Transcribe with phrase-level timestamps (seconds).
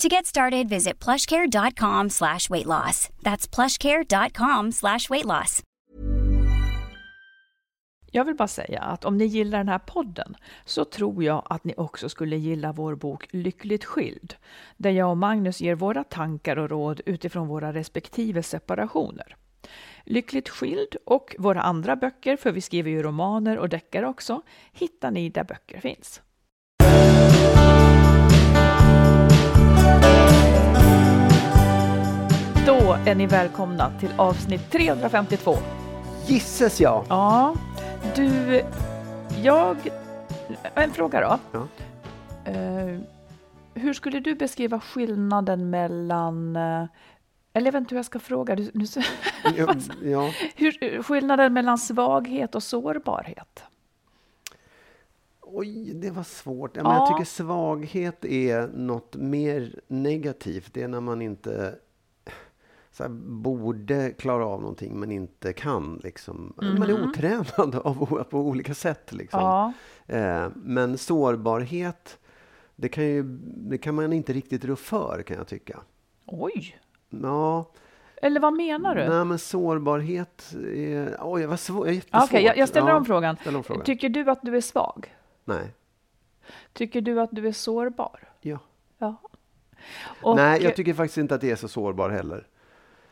[0.00, 3.08] To get started, visit plushcare.com slash weight loss.
[3.22, 5.62] That's plushcare.com slash weight loss.
[8.10, 11.64] Jag vill bara säga att om ni gillar den här podden så tror jag att
[11.64, 14.34] ni också skulle gilla vår bok Lyckligt skild,
[14.76, 19.36] där jag och Magnus ger våra tankar och råd utifrån våra respektive separationer.
[20.04, 25.10] Lyckligt skild och våra andra böcker, för vi skriver ju romaner och deckare också, hittar
[25.10, 26.22] ni där böcker finns.
[32.66, 35.54] Då är ni välkomna till avsnitt 352.
[36.26, 37.04] Gisses ja!
[37.08, 37.54] Ja,
[38.16, 38.62] du,
[39.42, 39.76] jag...
[40.74, 41.58] En fråga då.
[41.58, 41.66] Ja.
[42.52, 43.00] Eh,
[43.74, 46.56] hur skulle du beskriva skillnaden mellan...
[46.56, 46.84] eh,
[47.52, 48.56] eller jag vet inte hur jag ska fråga.
[48.56, 48.84] Du, nu,
[50.02, 53.62] Ja, hur, skillnaden mellan svaghet och sårbarhet?
[55.40, 56.76] Oj, det var svårt.
[56.76, 56.98] Ja, men Ja.
[56.98, 60.74] Jag tycker svaghet är något mer negativt.
[60.74, 61.74] Det är när man inte
[62.92, 66.00] så här, borde klara av någonting men inte kan.
[66.04, 66.52] Liksom.
[66.56, 69.12] Man är otränad av, på olika sätt.
[69.12, 69.40] Liksom.
[69.40, 69.72] Ja,
[70.06, 72.18] Eh, men sårbarhet,
[72.76, 75.80] det kan, ju, det kan man inte riktigt rå för kan jag tycka.
[76.26, 76.78] oj.
[77.10, 77.70] Ja,
[78.22, 79.08] Eller vad menar du?
[79.08, 81.16] nej men sårbarhet är...
[81.20, 81.58] Oj, vad.
[81.70, 82.40] Okej, jättesvårt.
[82.42, 83.36] jag, jag ställer Ja, om frågan.
[83.36, 83.84] ställ om frågan.
[83.84, 85.14] Tycker du att du är svag?
[85.44, 85.74] Nej.
[86.72, 88.28] Tycker du att du är sårbar?
[88.40, 88.58] Ja.
[88.98, 89.16] Ja.
[90.22, 92.46] Och, Nej, jag tycker faktiskt inte att det är så sårbar heller.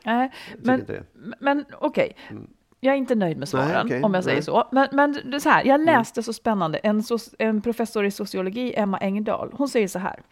[0.09, 0.87] Nej, men,
[1.39, 2.17] men okej.
[2.81, 4.43] Jag är inte nöjd med svaren, okej, om jag säger nej.
[4.43, 4.69] så.
[4.73, 7.03] Men, men det så här, jag läste så spännande, en,
[7.39, 10.23] en professor i sociologi, Emma Engdahl, hon säger så här.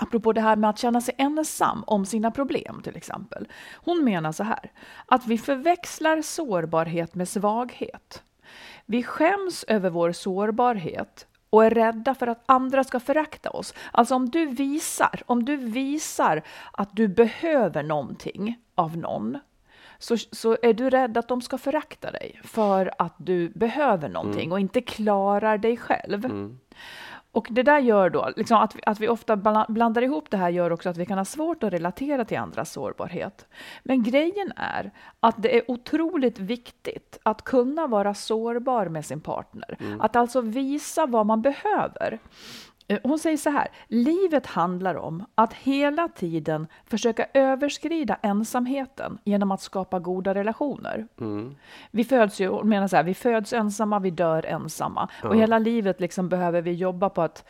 [0.00, 3.48] Apropå det här med att känna sig ensam om sina problem till exempel.
[3.74, 4.72] Hon menar så här,
[5.06, 8.22] att vi förväxlar sårbarhet med svaghet.
[8.86, 13.74] Vi skäms över vår sårbarhet och är rädda för att andra ska förakta oss.
[13.92, 16.42] Alltså om du visar, om du visar
[16.72, 19.38] att du behöver någonting av någon,
[19.98, 24.52] så, så är du rädd att de ska förakta dig för att du behöver någonting
[24.52, 26.28] och inte klarar dig själv.
[27.38, 30.36] Och det där gör då, liksom att, vi, att vi ofta bla- blandar ihop det
[30.36, 33.46] här gör också att vi kan ha svårt att relatera till andras sårbarhet.
[33.82, 34.90] Men grejen är
[35.20, 39.78] att det är otroligt viktigt att kunna vara sårbar med sin partner.
[40.00, 42.18] Att alltså visa vad man behöver.
[42.88, 49.50] Eh, Hon säger så här, livet handlar om att hela tiden försöka överskrida ensamheten genom
[49.50, 51.06] att skapa goda relationer.
[51.90, 55.08] Vi föds ju, hon menar så här, vi föds ensamma, vi dör ensamma.
[55.24, 57.44] Och hela livet liksom behöver vi jobba på att,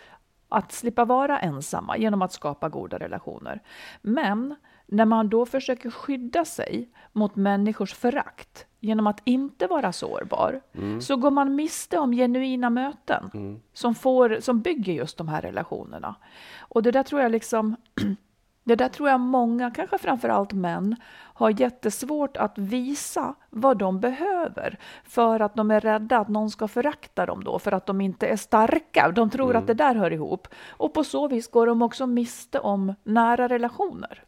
[0.49, 3.61] att slippa vara ensamma genom att skapa goda relationer.
[4.03, 4.55] Men
[4.89, 10.61] när man då försöker skydda sig mot människors förakt genom att inte vara sårbar,
[11.01, 13.31] så går man miste om genuina möten
[13.73, 16.15] som, får, som bygger just de här relationerna.
[16.59, 17.77] Och det där tror jag liksom
[18.65, 20.97] det där tror jag många, kanske framför allt män,
[21.35, 26.69] har jättesvårt att visa vad de behöver för att de är rädda att någon ska
[26.69, 29.13] förakta dem då, för att de inte är starka.
[29.15, 30.49] De tror att det där hör ihop.
[30.69, 34.25] Och på så vis går de också miste om nära relationer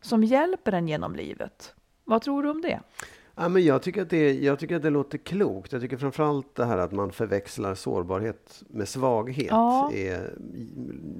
[0.00, 1.74] som hjälper en genom livet.
[2.04, 2.80] Vad tror du om det?
[3.34, 5.72] Ja, men jag, tycker att det, jag tycker att det låter klokt.
[5.72, 9.46] Jag tycker framförallt det här att man förväxlar sårbarhet med svaghet.
[9.50, 9.92] Ja.
[9.92, 10.34] Är,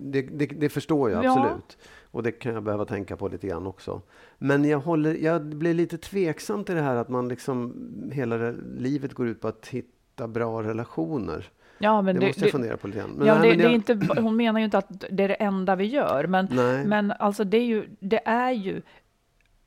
[0.02, 1.30] det, det, det förstår jag Ja.
[1.40, 1.78] absolut.
[2.10, 4.02] Och det kan jag behöva tänka på lite grann också.
[4.38, 7.74] Men jag, håller, jag blir lite tveksam till det här att man liksom
[8.12, 11.50] hela livet går ut på att hitta bra relationer.
[11.78, 13.10] Ja, men det, det, måste jag fundera på lite grann.
[13.10, 15.24] Men ja, nej, det, men det är jag- inte, hon menar ju inte att det
[15.24, 16.84] är det enda vi gör, men, Nej.
[16.84, 18.82] men alltså det är ju, det är ju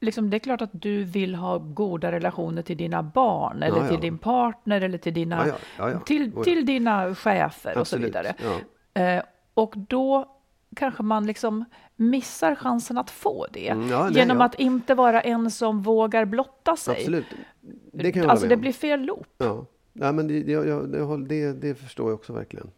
[0.03, 3.83] Liksom, det är klart att du vill ha goda relationer till dina barn eller Ja,
[3.83, 3.89] ja.
[3.89, 5.45] till din partner eller till dina,
[5.77, 5.99] Ja.
[5.99, 8.33] Till, Oh, till dina chefer och så Absolut, vidare.
[8.93, 9.23] Eh,
[9.53, 10.25] och då
[10.75, 11.65] kanske man liksom
[11.95, 13.69] missar chansen att få det.
[13.69, 14.45] Mm, nej, genom ja.
[14.45, 16.95] att inte vara en som vågar blotta sig.
[16.97, 17.25] Absolut.
[17.93, 19.43] Det kan jag alltså det blir fel loop.
[19.93, 20.05] Ja.
[20.05, 22.69] Nej, men det, det, det, det förstår jag också verkligen.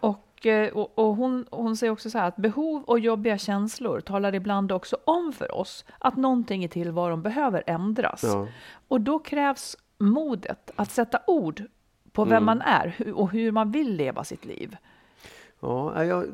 [0.00, 4.00] Och, eh, och, och hon, hon säger också så här att behov och jobbiga känslor
[4.00, 8.22] talar ibland också om för oss att någonting i tillvaron behöver ändras.
[8.24, 8.48] Ja.
[8.88, 11.62] Och då krävs modet att sätta ord
[12.12, 12.44] på vem Mm.
[12.44, 14.76] man är och hur man vill leva sitt liv.
[15.60, 16.24] Ja, jag,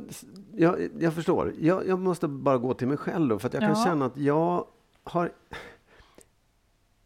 [0.56, 1.52] jag, jag förstår.
[1.60, 3.84] Jag, jag måste bara gå till mig själv då, för att jag kan Ja.
[3.84, 4.64] känna att jag
[5.04, 5.30] har...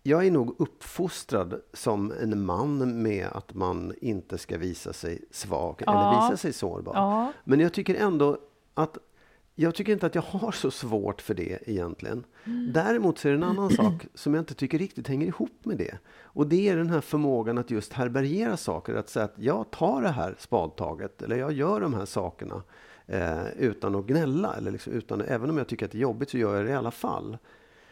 [0.02, 5.82] Jag är nog uppfostrad som en man med att man inte ska visa sig svag
[5.86, 5.92] Ja.
[5.92, 6.92] eller visa sig sårbar.
[6.94, 8.38] Ja, Men jag tycker ändå
[8.74, 8.98] att
[9.54, 12.24] jag tycker inte att jag har så svårt för det egentligen.
[12.44, 12.72] Mm.
[12.72, 15.78] Däremot så är det en annan sak som jag inte tycker riktigt hänger ihop med
[15.78, 15.98] det.
[16.22, 18.94] Och det är den här förmågan att just härbärgera saker.
[18.94, 22.62] Att säga att jag tar det här spadtaget eller jag gör de här sakerna
[23.06, 24.54] eh, utan att gnälla.
[24.56, 26.70] Eller liksom, utan, även om jag tycker att det är jobbigt så gör jag det
[26.70, 27.38] i alla fall.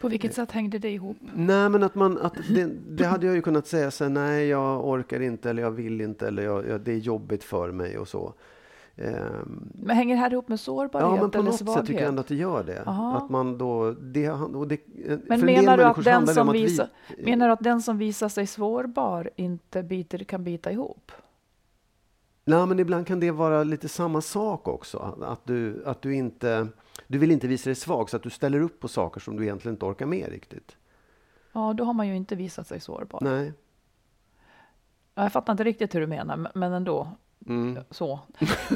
[0.01, 1.17] På vilket sätt hängde det ihop?
[1.35, 4.47] Nej, men att man, att det, det hade jag ju kunnat säga så här, nej
[4.47, 7.97] jag orkar inte eller jag vill inte eller jag, jag, det är jobbigt för mig
[7.97, 8.33] och så.
[8.95, 11.77] Ehm, Men hänger det här ihop med sårbarhet Ja, men på eller något svaghet?
[11.77, 12.83] sätt tycker jag ändå att det gör det.
[12.85, 13.17] Aha.
[13.17, 14.79] Att man då, det, och det,
[15.27, 16.87] Men menar du, att den som att vi- visar,
[17.17, 21.11] menar du att den som visar sig sårbar inte biter, kan bita ihop?
[22.45, 25.17] Nej, men ibland kan det vara lite samma sak också.
[25.21, 26.67] Att du, att du inte,
[27.07, 29.43] du vill inte visa dig svag så att du ställer upp på saker som du
[29.43, 30.77] egentligen inte orkar med riktigt.
[31.51, 33.19] Ja, då har man ju inte visat sig sårbar.
[33.21, 33.53] Nej.
[35.15, 37.07] Ja, Jag fattar inte riktigt hur du menar, men- ändå.
[37.47, 37.79] Mm.
[37.89, 38.19] Så,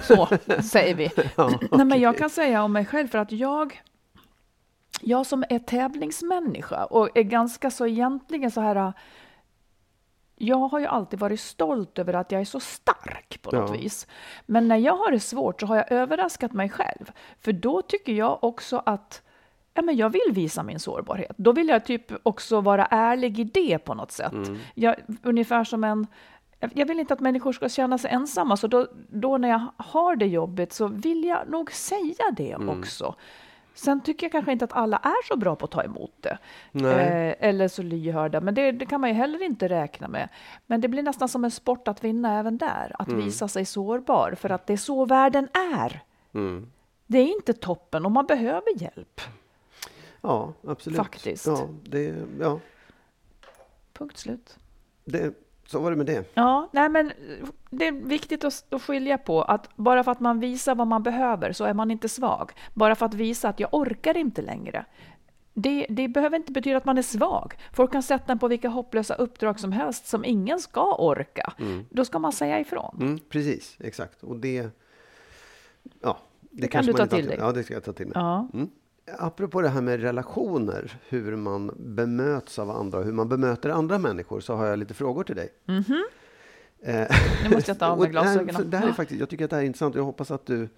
[0.02, 0.26] så
[0.64, 1.10] säger vi.
[1.38, 3.82] Ja, Nej, men jag kan säga om mig själv för att jag,
[5.02, 8.94] jag som är tävlingsmänniska och är ganska så egentligen så här.
[10.38, 13.76] Jag har ju alltid varit stolt över att jag är så stark på något Ja.
[13.78, 14.08] vis.
[14.46, 17.12] Men när jag har det svårt så har jag överraskat mig själv.
[17.40, 19.22] För då tycker jag också att
[19.74, 21.34] ja, men jag vill visa min sårbarhet.
[21.38, 24.34] Då vill jag typ också vara ärlig i det på något sätt.
[24.74, 26.08] Jag, ungefär som en
[26.74, 30.16] jag vill inte att människor ska känna sig ensamma, så då, då när jag har
[30.16, 33.16] det jobbigt så vill jag nog säga det också.
[33.76, 36.38] Sen tycker jag kanske inte att alla är så bra på att ta emot det.
[36.74, 40.30] Eh, eller så lyhörda, men det, det kan man ju heller inte räkna med.
[40.66, 44.36] Men det blir nästan som en sport att vinna även där, att visa sig sårbar,
[44.38, 46.02] för att det är så världen är.
[46.34, 46.72] Mm.
[47.08, 49.22] Det är inte toppen och man behöver hjälp.
[50.22, 50.98] Ja, absolut.
[50.98, 51.48] Faktiskt.
[51.48, 52.60] Ja, det, ja
[53.94, 54.58] Punkt slut.
[55.06, 55.34] det,
[55.66, 56.32] så var det med det.
[56.34, 57.12] Ja, nej men
[57.70, 61.04] det är viktigt att, att skilja på att bara för att man visar vad man
[61.04, 62.52] behöver så är man inte svag.
[62.74, 64.86] Bara för att visa att jag orkar inte längre.
[65.54, 67.54] Det, det behöver inte betyda att man är svag.
[67.74, 71.54] Folk kan sätta en på vilka hopplösa uppdrag som helst som ingen ska orka.
[71.90, 72.98] Då ska man säga ifrån.
[73.02, 74.24] Mm, precis, exakt.
[74.24, 74.70] Och det...
[76.02, 77.38] Ja, det, kan kanske du ta till dig.
[77.40, 78.14] Ja, det ska jag ta till mig.
[78.16, 78.48] Ja.
[78.54, 78.70] Mm.
[79.18, 84.40] Apropå det här med relationer, hur man bemöts av andra, hur man bemöter andra människor,
[84.40, 85.50] så har jag lite frågor till dig.
[86.82, 87.08] Eh,
[87.44, 88.56] Nu måste jag ta av mig och det här- glasögonen.
[88.56, 90.32] för Det här är faktiskt, jag tycker att det här är intressant och jag hoppas
[90.32, 90.70] att du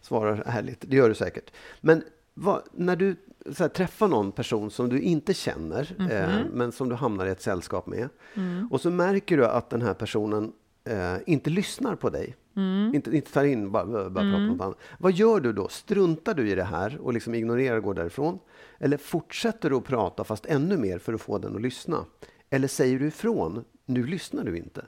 [0.00, 0.84] svarar ärligt.
[0.88, 1.50] Det gör du säkert.
[1.80, 2.02] Men
[2.34, 3.16] vad, när du
[3.58, 6.48] här, träffar någon person som du inte känner, eh, Mhm.
[6.52, 8.68] men som du hamnar i ett sällskap med, Mm.
[8.70, 10.52] och så märker du att den här personen
[10.84, 12.94] eh, inte lyssnar på dig, Mm.
[12.94, 14.78] inte, inte tar in, bara, bara pratar om något annat.
[14.98, 15.68] Vad gör du då?
[15.68, 18.38] Struntar du i det här och liksom ignorerar och går därifrån?
[18.78, 22.04] Eller fortsätter du att prata fast ännu mer för att få den att lyssna?
[22.50, 24.84] Eller säger du ifrån, nu lyssnar du inte?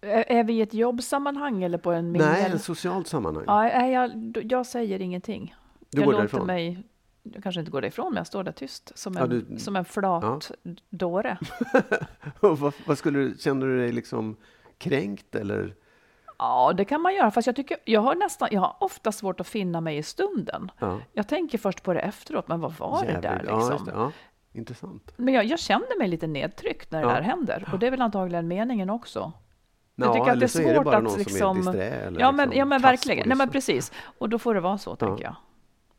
[0.00, 2.28] Är vi i ett jobbsammanhang eller på en mingel?
[2.28, 3.44] Nej, ett socialt sammanhang.
[3.46, 5.54] Ja, jag, jag säger ingenting.
[5.90, 6.46] Du jag går därifrån?
[6.46, 6.82] mig,
[7.22, 9.76] jag kanske inte går därifrån, men jag står där tyst som Ja, en, du- som
[9.76, 10.50] en flat
[10.90, 11.38] dåre.
[12.40, 14.36] Och vad, vad skulle du, känner du dig liksom
[14.78, 15.74] kränkt eller?
[16.38, 19.40] Ja, det kan man göra, fast jag tycker, jag har nästan, jag har ofta svårt
[19.40, 20.70] att finna mig i stunden.
[20.78, 20.98] Ja.
[21.12, 23.86] Jag tänker först på det efteråt, men vad var det där Jävligt- Ja, liksom?
[23.86, 24.12] det, ja.
[24.52, 25.12] Intressant.
[25.16, 28.02] Men jag, jag känner mig lite nedtryckt när det där händer, och det är väl
[28.02, 29.32] antagligen meningen också.
[29.94, 31.56] Jag Ja, tycker att det är så är det svårt att någon som är liksom...
[31.56, 33.28] disträ eller ja, men, liksom ja, men verkligen.
[33.28, 33.92] Nej, men precis.
[34.18, 35.34] Och då får det vara så, tänker jag.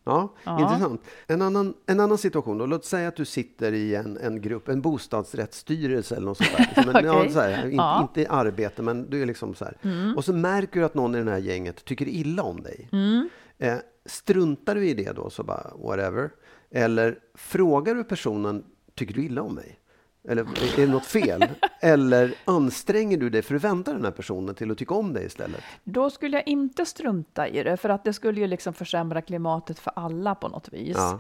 [0.08, 0.62] Ja, Ja.
[0.62, 1.02] intressant.
[1.28, 2.66] En annan, en annan situation då.
[2.66, 6.66] Låt säga att du sitter i en, en grupp, en bostadsrättsstyrelse eller något sånt där.
[6.76, 7.96] Liksom en, ja, så här, inte, Ja.
[7.96, 8.02] Mm.
[8.04, 9.78] inte i arbete, men du är liksom så här.
[10.18, 12.90] Och så märker du att någon i det här gänget tycker illa om dig.
[12.92, 13.30] Mm.
[13.58, 16.30] Eh, struntar du i det då, så bara whatever?
[16.72, 18.64] Eller frågar du personen,
[18.96, 19.80] tycker du illa om mig?
[20.28, 21.46] Eller är det något fel?
[21.82, 25.26] Eller anstränger du dig för att vända den här personen till att tycka om dig
[25.26, 25.64] istället?
[25.84, 29.80] Då skulle jag inte strunta i det, för att det skulle ju liksom försämra klimatet
[29.80, 30.98] för alla på något vis.
[30.98, 31.20] Ja.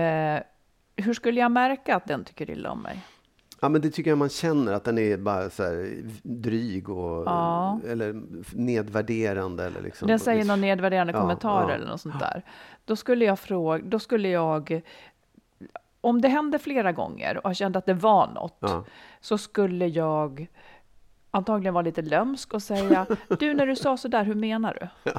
[0.00, 0.40] Eh,
[0.96, 3.00] hur skulle jag märka att den tycker illa om mig?
[3.60, 7.22] Ja, men det tycker jag man känner, att den är bara så här dryg och
[7.26, 7.80] Ja.
[7.88, 9.64] eller nedvärderande.
[9.64, 10.08] Eller liksom.
[10.08, 11.74] Den säger någon nedvärderande Ja, kommentar ja.
[11.74, 12.42] eller något sånt där.
[12.84, 14.82] Då skulle jag fråga, då skulle jag,
[16.00, 18.84] om det hände flera gånger och jag kände att det var något, Ja.
[19.20, 20.46] så skulle jag
[21.30, 23.06] antagligen vara lite lömsk och säga,
[23.38, 25.14] du när du sa så där, hur menar du?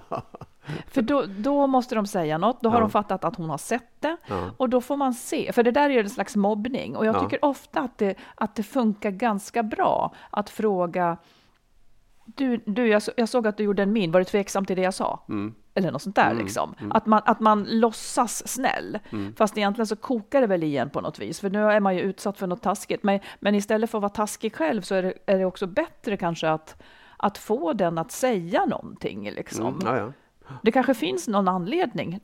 [0.88, 2.81] För då, då måste de säga något, då har Ja.
[2.81, 4.50] de fattat att hon har sett det Ja.
[4.57, 7.19] och då får man se, för det där är en slags mobbning och jag Ja.
[7.19, 11.17] tycker ofta att det, att det funkar ganska bra att fråga
[12.25, 14.81] du, du jag, jag såg att du gjorde en min, var du tveksam till det
[14.81, 15.19] jag sa?
[15.29, 15.55] Mm.
[15.73, 16.75] Eller något sånt där liksom.
[16.91, 18.99] Att, man, att man låtsas snäll.
[19.09, 19.35] Mm.
[19.35, 21.39] Fast egentligen så kokar det väl igen på något vis.
[21.39, 23.03] För nu är man ju utsatt för något taskigt.
[23.03, 26.17] Men, men istället för att vara taskig själv så är det, är det också bättre
[26.17, 26.81] kanske att,
[27.17, 29.31] att få den att säga någonting.
[29.31, 29.67] Liksom.
[29.67, 29.79] Mm.
[29.85, 30.13] Ja, ja.
[30.63, 32.20] Det kanske finns någon anledning.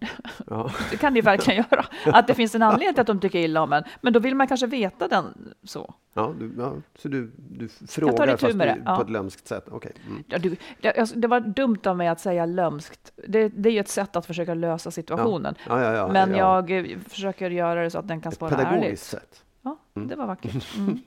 [0.48, 0.72] Ja.
[0.92, 1.86] Det kan det verkligen göra.
[2.06, 3.84] Att det finns en anledning till att de tycker illa om en.
[4.02, 5.94] Men då vill man kanske veta den så.
[6.14, 8.96] Ja, du, ja, så du, du frågar fast du, det, ja.
[8.96, 9.66] på ett lömskt sätt?
[9.72, 9.92] Okej.
[10.08, 10.24] Mm.
[10.28, 13.12] Ja, du, det, det var dumt av mig att säga lömskt.
[13.28, 15.56] Det, det är ju ett sätt att försöka lösa situationen.
[15.68, 16.38] Men ja.
[16.38, 19.00] jag eh, försöker göra det så att den kan svara pedagogiskt ärligt.
[19.00, 19.44] sätt.
[19.62, 20.78] Ja, det var vackert.
[20.78, 21.00] Mm.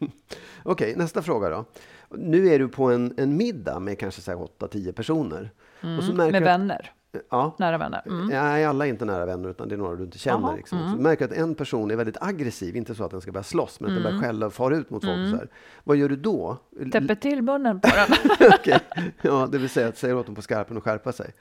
[0.63, 1.65] Okej, nästa fråga då.
[2.11, 5.51] Nu är du på en, en middag med kanske så här 8-10 personer.
[5.83, 6.17] Mm.
[6.17, 6.93] Med vänner,
[7.31, 8.03] ja, nära vänner.
[8.07, 8.27] Mm.
[8.27, 10.57] Nej, alla är inte nära vänner, utan det är några du inte känner.
[10.57, 10.79] Liksom.
[10.79, 10.97] Så mm.
[10.97, 13.81] du märker att en person är väldigt aggressiv, inte så att den ska börja slåss,
[13.81, 15.19] men att den börjar skälla och fara ut mot folk.
[15.19, 15.49] Och så här.
[15.85, 16.57] Vad gör du då?
[16.93, 18.19] Täpper till munnen på den.
[18.55, 18.81] Okej.
[19.23, 21.35] Ja, det vill säga att säga åt dem på skarpen att skärpa sig.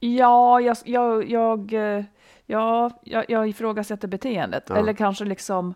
[0.00, 2.04] Ja, jag, jag, jag, eh,
[2.46, 4.64] ja, jag, jag ifrågasätter beteendet.
[4.68, 4.76] Ja.
[4.76, 5.74] Eller kanske liksom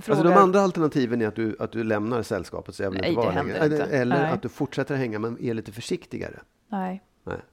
[0.00, 0.20] frågar...
[0.20, 3.10] Alltså de andra alternativen är att du, att du lämnar sällskapet så jag vill Nej,
[3.10, 3.64] inte vara det längre.
[3.64, 3.84] inte.
[3.84, 4.32] Eller, Nej.
[4.32, 6.40] att du fortsätter hänga men är lite försiktigare.
[6.68, 7.02] Nej,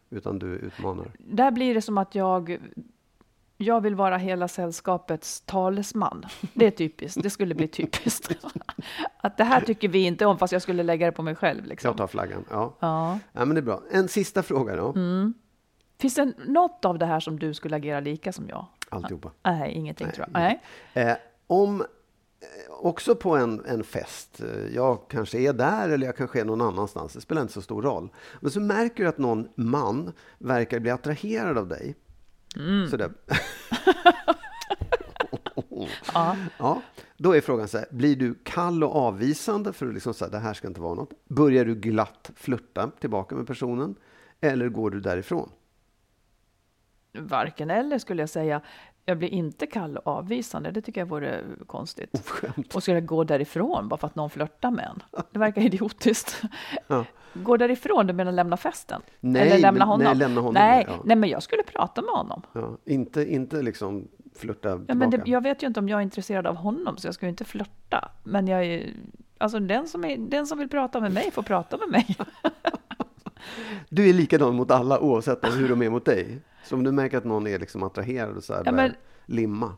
[0.10, 1.12] utan du utmanar.
[1.18, 2.60] där blir det som att jag...
[3.62, 6.25] Jag vill vara hela sällskapets talesman.
[6.54, 7.24] Det är typiskt.
[7.24, 8.32] Det skulle bli typiskt.
[9.22, 11.66] Att det här tycker vi inte om, fast jag skulle lägga det på mig själv.
[11.66, 11.89] Liksom.
[11.89, 12.46] Jag tar flaggan.
[12.50, 12.75] Ja.
[12.80, 13.20] Ja.
[13.32, 13.82] ja, men det är bra.
[13.92, 14.94] En sista fråga då.
[14.94, 15.34] Mm.
[16.00, 18.66] Finns det något av det här som du skulle agera lika som jag?
[18.89, 19.32] Alltihopa.
[19.44, 20.42] Nej, ingenting Nej, tror jag.
[20.42, 20.62] Nej.
[20.94, 21.84] Eh, om,
[22.69, 26.62] också på en, en fest, eh, jag kanske är där eller jag kanske är någon
[26.62, 28.10] annanstans, det spelar inte så stor roll.
[28.39, 31.96] Men så märker du att någon man verkar bli attraherad av dig.
[32.55, 32.89] Mm.
[32.89, 33.12] Sådär.
[36.13, 36.36] Ja.
[36.58, 36.81] Ja,
[37.17, 40.39] då är frågan så här, blir du kall och avvisande för att liksom säga det
[40.39, 41.25] här ska inte vara något?
[41.27, 43.96] Börjar du glatt flirta tillbaka med personen?
[44.41, 45.50] Eller går du därifrån?
[47.13, 48.62] Varken eller skulle jag säga.
[49.10, 50.72] Jag blir inte kall och avvisande.
[50.72, 52.10] Det tycker jag vore konstigt.
[52.13, 52.75] Oförskämt.
[52.75, 55.24] Och skulle jag gå därifrån bara för att någon flörtar med en?
[55.32, 56.42] Det verkar idiotiskt.
[56.88, 57.06] Ja.
[57.34, 59.01] Gå därifrån, du menar lämna festen?
[59.20, 60.04] Nej, Eller lämna men- honom?
[60.04, 60.94] nej, lämna honom, Nej, ja.
[61.06, 62.42] nej, men jag skulle prata med honom.
[62.54, 64.96] Ja, inte, inte liksom flirta Ja, tillbaka.
[64.96, 67.30] men det, jag vet ju inte om jag är intresserad av honom, så jag ju
[67.30, 68.12] inte flörta.
[68.24, 68.94] Men jag är,
[69.38, 72.18] alltså den som, är, den som vill prata med mig får prata med mig.
[73.89, 76.41] Du är likadan mot alla oavsett hur de är mot dig.
[76.63, 78.93] Så om du märker att någon är liksom attraherad och så här, Ja, men-
[79.25, 79.74] limma.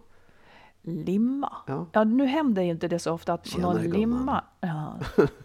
[0.83, 1.53] Limma?
[1.67, 1.85] Ja.
[1.91, 3.99] Ja, nu händer ju inte det så ofta att Tjenare, någon gumman.
[3.99, 4.43] limmar.
[4.61, 4.95] Ja,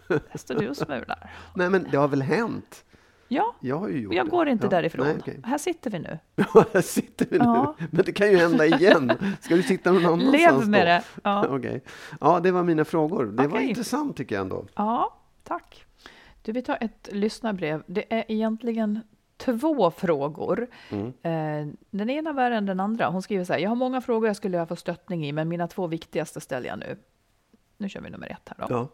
[0.07, 1.29] där står du och smular.
[1.55, 2.83] Nej, men det har väl hänt?
[3.27, 4.29] Ja, Jag har ju gjort jag det.
[4.29, 4.69] går inte ja.
[4.69, 5.05] därifrån.
[5.05, 5.39] Nej, okej.
[5.43, 6.19] Här sitter vi nu.
[6.73, 7.75] Här sitter vi Ja.
[7.79, 7.87] nu.
[7.91, 9.11] Men det kan ju hända igen.
[9.41, 10.85] Ska du sitta någon annanstans Lev med då?
[10.85, 11.03] det.
[11.23, 11.47] Ja.
[11.49, 11.83] Okej.
[12.21, 13.25] Ja, det var mina frågor.
[13.25, 13.69] Det var Okej.
[13.69, 14.65] intressant tycker jag ändå.
[14.75, 15.85] Ja, tack.
[16.47, 17.83] Du, vi tar ett lyssnarbrev.
[17.87, 18.99] Det är egentligen
[19.37, 20.67] två frågor.
[20.89, 21.07] Mm.
[21.07, 23.07] Eh, Den ena värre än den andra.
[23.09, 23.59] Hon skriver så här.
[23.59, 26.67] Jag har många frågor jag skulle vilja få stöttning i, men mina två viktigaste ställer
[26.69, 26.97] jag nu.
[27.77, 28.73] Nu kör vi nummer ett här då.
[28.75, 28.87] Ja.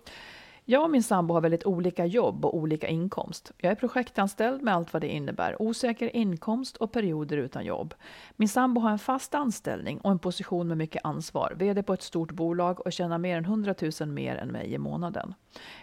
[0.66, 3.52] Jag och min sambo har väldigt olika jobb och olika inkomst.
[3.58, 7.94] Jag är projektanställd med allt vad det innebär, osäker inkomst och perioder utan jobb.
[8.36, 12.02] Min sambo har en fast anställning och en position med mycket ansvar, vd på ett
[12.02, 15.34] stort bolag och tjänar mer än 100 000 mer än mig i månaden.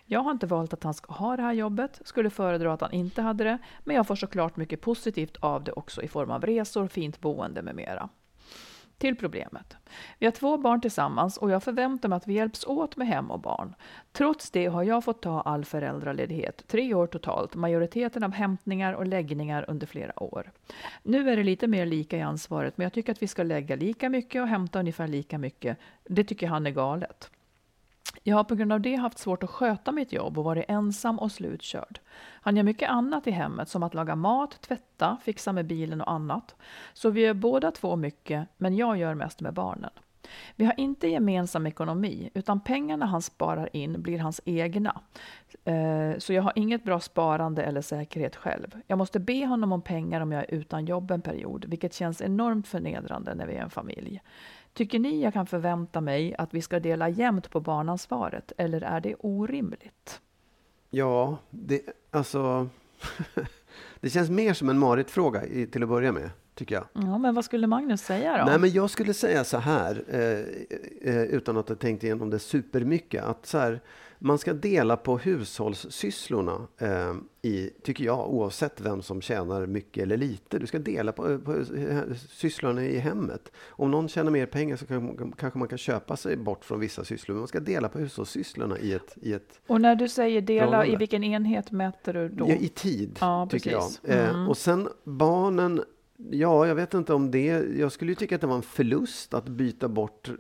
[0.05, 2.93] Jag har inte valt att han ska ha det här jobbet, skulle föredra att han
[2.93, 6.47] inte hade det, men jag får såklart mycket positivt av det också i form av
[6.47, 8.09] resor, fint boende med mera.
[9.01, 9.77] Till problemet.
[10.19, 13.31] Vi har två barn tillsammans och jag förväntar mig att vi hjälps åt med hem
[13.31, 13.75] och barn.
[14.13, 19.07] Trots det har jag fått ta all föräldraledighet, tre år totalt, majoriteten av hämtningar och
[19.07, 20.51] läggningar under flera år.
[21.03, 23.77] Nu är det lite mer lika i ansvaret, men jag tycker att vi ska lägga
[23.77, 25.79] lika mycket och hämta ungefär lika mycket.
[26.05, 27.31] Det tycker han är galet.
[28.23, 31.19] Jag har på grund av det haft svårt att sköta mitt jobb och varit ensam
[31.19, 32.01] och slutkörd.
[32.43, 36.11] Han gör mycket annat i hemmet som att laga mat, tvätta, fixa med bilen och
[36.11, 36.55] annat.
[36.93, 39.91] Så vi gör båda två mycket, men jag gör mest med barnen.
[40.57, 45.01] Vi har inte gemensam ekonomi, utan pengarna han sparar in blir hans egna.
[45.65, 48.81] Eh, så jag har inget bra sparande eller säkerhet själv.
[48.87, 52.23] Jag måste be honom om pengar om jag är utan jobb en period, vilket känns
[52.23, 54.21] enormt förnedrande när vi är en familj.
[54.75, 59.01] Tycker ni jag kan förvänta mig att vi ska dela jämnt på barnansvaret eller är
[59.01, 60.21] det orimligt?
[60.91, 62.69] Ja, det, alltså...
[64.01, 66.85] det känns mer som en Marit-fråga i- till att börja med, tycker jag.
[66.93, 68.45] Ja, men vad skulle Magnus säga då?
[68.45, 72.39] Nej, men jag skulle säga så här, eh, eh, utan att ha tänkt igenom det
[72.39, 73.81] supermycket, att så här,
[74.23, 80.17] man ska dela på hushållssysslorna, eh, i, tycker jag, oavsett vem som tjänar mycket eller
[80.17, 80.59] lite.
[80.59, 83.53] Du ska dela på, på eh, sysslorna i hemmet.
[83.69, 87.05] Om någon tjänar mer pengar så kan, kanske man kan köpa sig bort från vissa
[87.05, 90.41] sysslor, men man ska dela på hushållssysslorna i ett, i ett Och när du säger
[90.41, 90.97] dela, i Förhållande.
[90.99, 92.49] vilken enhet mäter du då?
[92.49, 93.85] Ja, i tid, Ja, tycker jag.
[94.05, 94.37] Mm.
[94.45, 95.83] Eh, och sen barnen,
[96.31, 97.47] ja, jag vet inte om det...
[97.77, 100.35] Jag skulle ju tycka att det var en förlust att byta bort eh,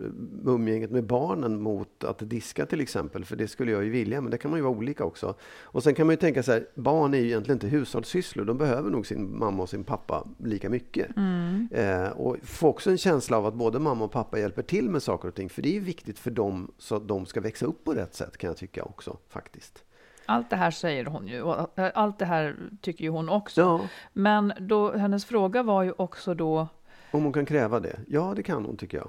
[0.44, 4.30] umgänget med barnen mot att diska till exempel, för det skulle jag ju vilja, men
[4.30, 5.34] det kan man ju vara olika också.
[5.62, 8.58] Och sen kan man ju tänka så här, barn är ju egentligen inte hushållssysslor, de
[8.58, 11.16] behöver nog sin mamma och sin pappa lika mycket.
[11.16, 11.68] Mm.
[11.72, 15.02] Eh, och få också en känsla av att både mamma och pappa hjälper till med
[15.02, 17.66] saker och ting, för det är ju viktigt för dem så att de ska växa
[17.66, 19.84] upp på rätt sätt, kan jag tycka också, faktiskt.
[20.30, 23.60] Allt det här säger hon ju och eh, allt det här tycker ju hon också.
[23.60, 23.80] Ja,
[24.12, 26.68] Men då, hennes fråga var ju också då,
[27.10, 27.99] om hon kan kräva det.
[28.08, 29.08] Ja, det kan hon tycker jag.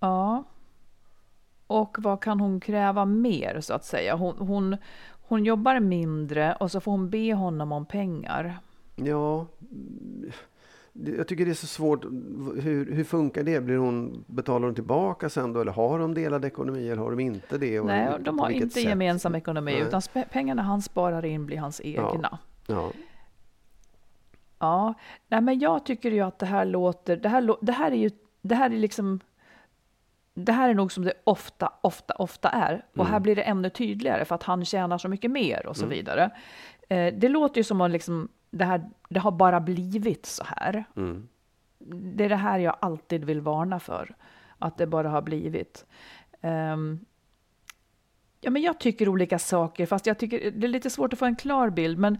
[0.00, 0.44] ja,
[1.66, 4.16] och vad kan hon kräva mer så att säga?
[4.16, 4.76] Hon, hon,
[5.28, 8.58] hon jobbar mindre och så får hon be honom om pengar.
[8.96, 9.46] Ja,
[10.92, 12.04] jag tycker det är så svårt.
[12.62, 13.60] Hur, hur funkar det?
[13.60, 15.60] Blir hon, betalar hon tillbaka sen då?
[15.60, 17.80] Eller har de delad ekonomi eller har de inte det?
[17.80, 18.84] Och Nej, de har inte sätt?
[18.84, 19.82] gemensam ekonomi Nej.
[19.82, 22.38] utan pengarna han sparar in blir hans egna.
[22.66, 22.92] Ja,
[24.58, 24.94] Ja,
[25.28, 28.10] nej men jag tycker ju att det här låter, det här, det här är ju,
[28.42, 29.20] det här är liksom,
[30.34, 32.84] det här är nog som det ofta, ofta, ofta är.
[32.96, 35.86] Och här blir det ännu tydligare för att han tjänar så mycket mer och så
[35.86, 36.30] vidare.
[36.88, 40.84] Eh, det låter ju som att liksom, det, här, det har bara blivit så här.
[40.96, 41.28] mm.
[41.94, 44.14] Det är det här jag alltid vill varna för,
[44.58, 45.86] att det bara har blivit.
[46.40, 47.04] Ehm,
[48.40, 51.24] ja, men jag tycker olika saker, fast jag tycker det är lite svårt att få
[51.24, 51.98] en klar bild.
[51.98, 52.18] Men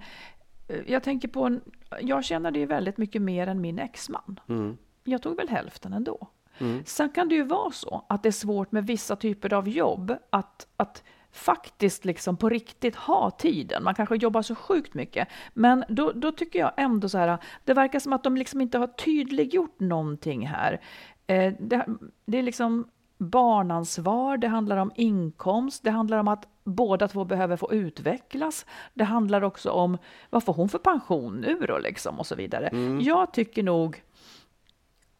[0.68, 1.60] eh, jag tänker på en,
[2.00, 4.40] jag tjänade ju väldigt mycket mer än min exman.
[4.48, 4.76] Mm.
[5.04, 6.28] Jag tog väl hälften ändå.
[6.58, 6.82] Mm.
[6.86, 10.16] Sen kan det ju vara så att det är svårt med vissa typer av jobb
[10.30, 13.84] att, att faktiskt liksom på riktigt ha tiden.
[13.84, 15.28] Man kanske jobbar så sjukt mycket.
[15.54, 18.78] Men då, då tycker jag ändå så här, det verkar som att de liksom inte
[18.78, 20.80] har tydliggjort någonting här.
[21.26, 21.86] Eh, det,
[22.24, 27.56] det är liksom barnansvar, det handlar om inkomst, det handlar om att båda två behöver
[27.56, 28.66] få utvecklas.
[28.94, 29.98] Det handlar också om
[30.30, 32.70] vad får hon för pension nu då liksom och så vidare.
[33.00, 34.02] Jag tycker nog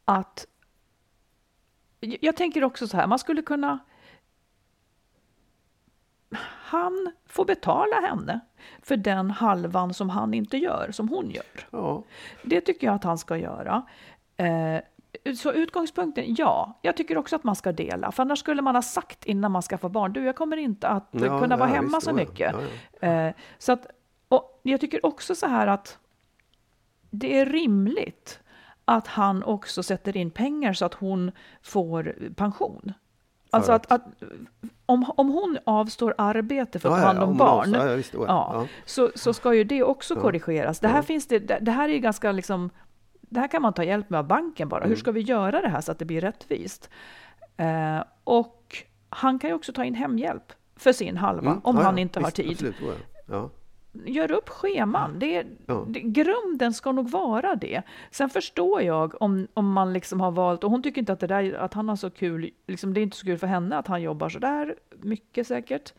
[0.05, 0.47] att
[2.01, 3.79] jag tänker också så här, man skulle kunna...
[6.73, 8.41] Han får betala henne
[8.83, 11.67] för den halvan som han inte gör, som hon gör.
[11.71, 12.03] ja.
[12.43, 13.83] Det tycker jag att han ska göra.
[14.37, 14.79] Eh,
[15.37, 16.79] så utgångspunkten, ja.
[16.83, 18.13] Jag tycker också att man ska dela.
[18.13, 21.09] För annars skulle man ha sagt innan man skaffar barn, du jag kommer inte att
[21.11, 22.55] Ja, kunna vara ja, hemma visst, så mycket.
[23.01, 23.87] Eh, så att,
[24.29, 25.99] och jag tycker också så här att
[27.11, 28.41] det är rimligt
[28.85, 31.33] att han också sätter in pengar så att hon
[31.63, 32.93] får pension.
[33.57, 34.03] Alltså att, att
[34.87, 38.25] om, om hon avstår arbete för att ta hand om barn, avstår- ja, visst, ja,
[38.27, 38.67] ja.
[38.87, 40.81] Så, så ska ju det också korrigeras.
[40.81, 42.71] Det här, finns det, det här är ganska liksom,
[43.21, 44.81] det här kan man ta hjälp med av banken bara.
[44.81, 44.89] Mm.
[44.91, 46.91] Hur ska vi göra det här så att det blir rättvist?
[47.57, 48.77] Eh, och
[49.09, 51.61] han kan ju också ta in hemhjälp för sin halva, Mm.
[51.65, 52.51] om han inte har visst, tid.
[52.51, 52.77] Absolut.
[54.05, 55.19] Gör upp scheman.
[55.19, 55.85] Det, är- Ja.
[55.89, 57.83] det, grunden ska nog vara det.
[58.11, 61.27] Sen förstår jag om, om man liksom har valt, och hon tycker inte att, det
[61.27, 63.87] där, att han har så kul, liksom, det är inte så kul för henne att
[63.87, 65.93] han jobbar så där mycket säkert.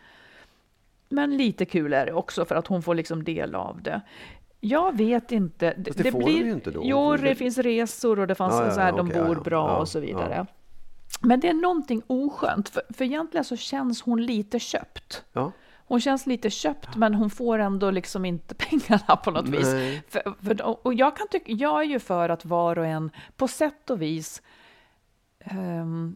[1.09, 4.01] Men lite kul är det också för att hon får liksom del av det.
[4.59, 5.73] Jag vet inte.
[5.87, 6.81] Fast det får hon ju inte då.
[6.83, 9.77] Jo, det finns resor och det fanns Ja, ja, så här, de ja, bor bra
[9.77, 10.45] och så vidare.
[11.21, 15.23] Men det är någonting oskönt, för, för egentligen så känns hon lite köpt.
[15.33, 15.51] ja.
[15.85, 19.73] Hon känns lite köpt, men hon får ändå liksom inte pengarna på något vis.
[19.73, 20.03] Nej.
[20.09, 23.47] För, för, och jag, kan tycka, jag är ju för att var och en på
[23.47, 24.41] sätt och vis
[25.39, 26.15] ehm,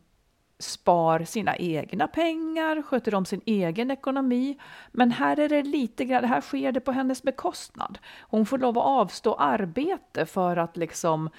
[0.60, 4.58] spar sina egna pengar, sköter om sin egen ekonomi.
[4.92, 7.98] Men här är det lite grann, här sker det på hennes bekostnad.
[8.22, 11.30] Hon får lov att avstå arbete för att liksom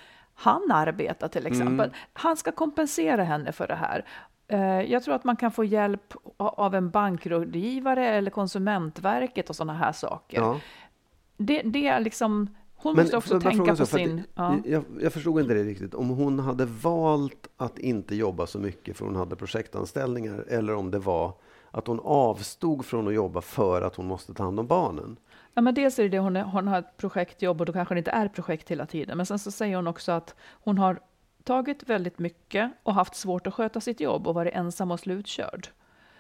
[0.41, 1.91] han arbetar till exempel.
[2.13, 4.05] Han ska kompensera henne för det här.
[4.49, 9.75] Eh, Jag tror att man kan få hjälp av en bankrådgivare eller Konsumentverket och sådana
[9.75, 10.39] här saker.
[10.41, 10.61] ja.
[11.41, 14.23] Det, det är liksom, hon Men måste också tänka på så, sin...
[14.35, 14.57] Ja.
[14.65, 15.95] Jag, jag förstod inte det riktigt.
[15.95, 20.91] Om hon hade valt att inte jobba så mycket för hon hade projektanställningar eller om
[20.91, 21.33] det var
[21.71, 25.17] att hon avstod från att jobba för att hon måste ta hand om barnen.
[25.55, 27.95] Ja, men dels är det det, hon, är, hon har ett projektjobb och då kanske
[27.95, 29.17] det inte är projekt hela tiden.
[29.17, 31.01] Men sen så säger hon också att hon har
[31.49, 35.69] mottagit väldigt mycket och haft svårt att sköta sitt jobb och varit ensam och slutkörd.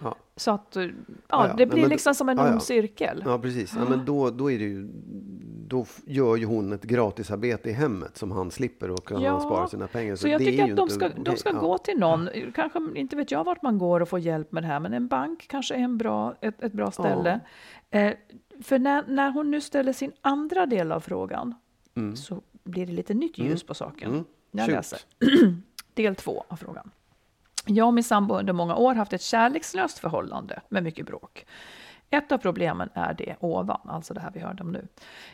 [0.03, 0.15] Ja.
[0.37, 0.83] Så att ja,
[1.29, 1.55] Ja, ja.
[1.57, 3.23] det blir Men- liksom som en ond cirkel.
[3.27, 3.75] Ja, precis.
[3.89, 4.89] Men då, då, är det ju,
[5.69, 9.69] då gör ju hon ett gratisarbete i hemmet som han slipper och kan han spara
[9.69, 10.17] sina pengar.
[10.17, 13.17] Så jag det är tycker att de ska, de ska gå till någon, kanske inte
[13.17, 15.75] vet jag vart man går och får hjälp med det här, men en bank kanske
[15.75, 17.41] är en bra, ett, ett bra ställe.
[17.91, 18.13] Eh,
[18.63, 21.55] för när, när hon nu ställer sin andra del av frågan
[22.15, 24.11] så blir det lite nytt ljus på saken.
[24.11, 24.25] Mm.
[24.51, 24.75] Jag Shoot.
[24.77, 24.99] läser.
[25.95, 26.91] Del två av frågan.
[27.67, 31.47] Jag och min sambo under många år haft ett kärlekslöst förhållande med mycket bråk.
[32.11, 34.89] Ett av problemen är det ovan, alltså det här vi hörde om nu.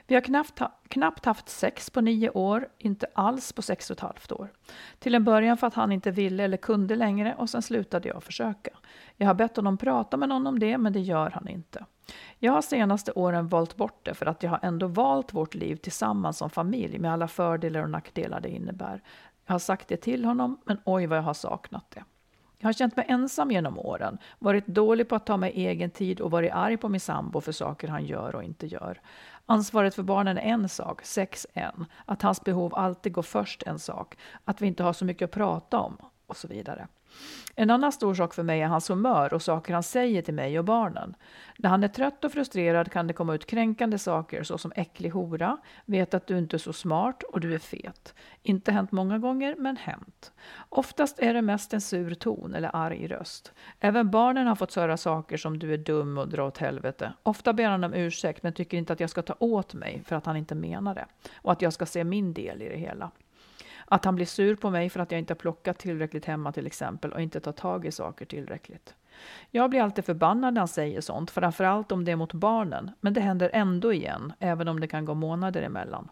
[0.06, 3.96] Vi har knappt, ha- knappt haft sex på nio år, inte alls på sex och
[3.96, 4.52] ett halvt år.
[4.98, 8.22] Till en början för att han inte ville eller kunde längre och sen slutade jag
[8.22, 8.70] försöka.
[9.16, 11.84] Jag har bett honom prata med någon om det, men det gör han inte.
[12.38, 15.76] Jag har senaste åren valt bort det för att jag har ändå valt vårt liv
[15.76, 19.02] tillsammans som familj med alla fördelar och nackdelar det innebär.
[19.46, 22.04] Jag har sagt det till honom, men oj vad jag har saknat det.
[22.58, 26.20] Jag har känt mig ensam genom åren, varit dålig på att ta mig egen tid
[26.20, 29.00] och varit arg på min sambo för saker han gör och inte gör.
[29.46, 31.84] Ansvaret för barnen är en sak, sex en.
[32.04, 34.16] Att hans behov alltid går först en sak.
[34.44, 36.88] Att vi inte har så mycket att prata om och så vidare.
[37.56, 40.58] En annan stor sak för mig är hans humör och saker han säger till mig
[40.58, 41.14] och barnen.
[41.58, 45.58] När han är trött och frustrerad kan det komma ut kränkande saker såsom äcklig hora,
[45.84, 48.14] vet att du inte är så smart och du är fet.
[48.42, 50.32] Inte hänt många gånger, men hänt.
[50.68, 53.52] Oftast är det mest en sur ton eller arg röst.
[53.80, 57.12] Även barnen har fått höra saker som du är dum och dra åt helvete.
[57.22, 60.16] Ofta ber han om ursäkt men tycker inte att jag ska ta åt mig för
[60.16, 61.06] att han inte menar det.
[61.34, 63.10] Och att jag ska se min del i det hela.
[63.94, 66.66] Att han blir sur på mig för att jag inte har plockat tillräckligt hemma till
[66.66, 68.94] exempel och inte tar tag i saker tillräckligt.
[69.50, 73.12] Jag blir alltid förbannad när han säger sånt, framförallt om det är mot barnen, men
[73.14, 76.08] det händer ändå igen, även om det kan gå månader emellan.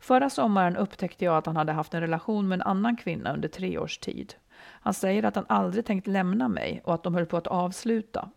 [0.00, 3.48] Förra sommaren upptäckte jag att han hade haft en relation med en annan kvinna under
[3.48, 4.34] tre års tid.
[4.58, 8.30] Han säger att han aldrig tänkt lämna mig och att de höll på att avsluta.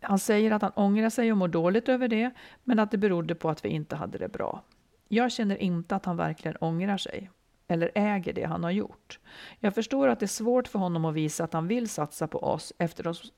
[0.00, 2.30] Han säger att han ångrar sig och mår dåligt över det,
[2.64, 4.62] men att det berodde på att vi inte hade det bra.
[5.08, 7.30] Jag känner inte att han verkligen ångrar sig
[7.68, 9.18] eller äger det han har gjort.
[9.60, 12.38] Jag förstår att det är svårt för honom att visa att han vill satsa på
[12.38, 12.72] oss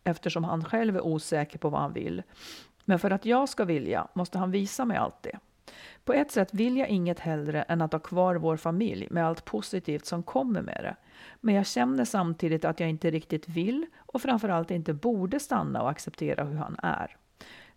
[0.04, 2.22] eftersom- han själv är osäker på vad han vill.
[2.84, 5.38] Men för att jag ska vilja måste han visa mig allt det.
[6.04, 9.44] På ett sätt vill jag inget hellre än att ha kvar vår familj med allt
[9.44, 10.96] positivt som kommer med det.
[11.40, 15.90] Men jag känner samtidigt att jag inte riktigt vill och framförallt inte borde stanna och
[15.90, 17.16] acceptera hur han är.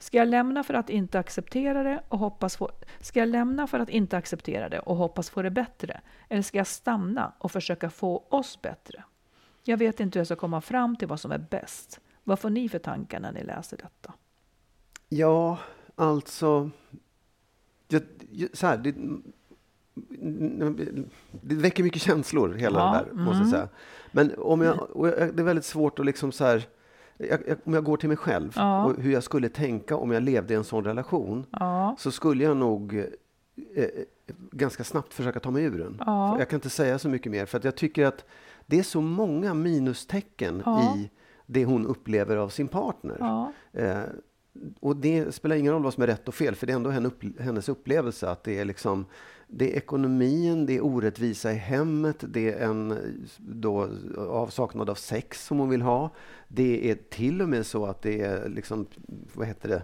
[0.04, 3.80] Ska jag lämna för att inte acceptera det och hoppas få, ska jag lämna för
[3.80, 6.02] att inte acceptera det och hoppas få det bättre?
[6.30, 9.04] Eller ska jag stanna och försöka få oss bättre?
[9.64, 12.00] Jag vet inte hur jag ska komma fram till vad som är bäst.
[12.24, 14.14] Vad får ni för tankar när ni läser detta?
[15.10, 15.58] Ja,
[15.96, 16.70] alltså...
[17.88, 18.02] Jag,
[18.54, 18.96] så här, det,
[21.32, 23.52] det väcker mycket känslor, hela Ja, det där, måste jag mm.
[23.52, 23.70] säga.
[24.12, 24.88] Men om jag,
[25.34, 26.68] det är väldigt svårt att liksom så här...
[27.18, 28.86] Jag, jag, om jag går till mig själv Ja.
[28.86, 32.44] och hur jag skulle tänka om jag levde i en sån relation, Ja, så skulle
[32.44, 32.96] jag nog
[33.76, 33.88] eh,
[34.52, 35.98] ganska snabbt försöka ta mig ur den.
[36.06, 36.40] Ja.
[36.40, 38.26] Jag kan inte säga så mycket mer, för jag tycker att
[38.66, 40.64] det är så många minustecken
[40.96, 41.10] i
[41.46, 43.48] det hon upplever av sin partner.
[43.74, 44.02] Eh,
[44.80, 46.90] och det spelar ingen roll vad som är rätt och fel, för det är ändå
[47.40, 49.06] hennes upplevelse att det är liksom
[49.48, 52.98] det är ekonomin, det är orättvisa i hemmet, det är en
[53.38, 56.10] då, avsaknad av sex som hon vill ha.
[56.48, 58.86] Det är till och med så att det är liksom,
[59.34, 59.82] vad heter det,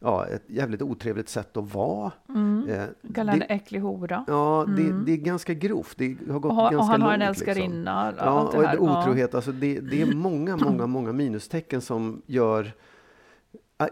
[0.00, 2.12] ja, ett jävligt otrevligt sätt att vara.
[2.28, 2.68] mm.
[2.68, 4.24] Eh, det, äcklig hora.
[4.26, 5.98] ja, det, det är ganska grovt.
[5.98, 7.48] Det har gått Och, ganska och han har en långt, liksom.
[7.48, 8.14] älskarinna.
[8.18, 8.78] Ja, allt det och här.
[8.80, 9.34] otrohet.
[9.34, 12.72] Alltså det, det är många, många, många minustecken som gör...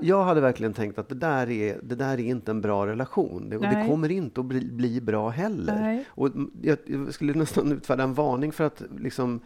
[0.01, 3.49] Jag hade verkligen tänkt att det där är, det där är inte en bra relation.
[3.49, 5.81] Det, och det kommer inte att bli, bli bra heller.
[5.81, 6.05] Nej.
[6.09, 6.31] Och
[6.63, 9.41] jag, jag skulle nästan utfärda en varning för att liksom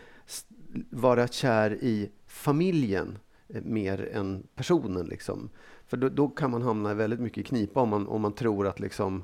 [0.91, 5.07] vara kär i familjen eh, mer än personen.
[5.07, 5.51] Liksom.
[5.87, 8.67] För då, då kan man hamna väldigt mycket i knipa om man, om man tror
[8.67, 9.23] att liksom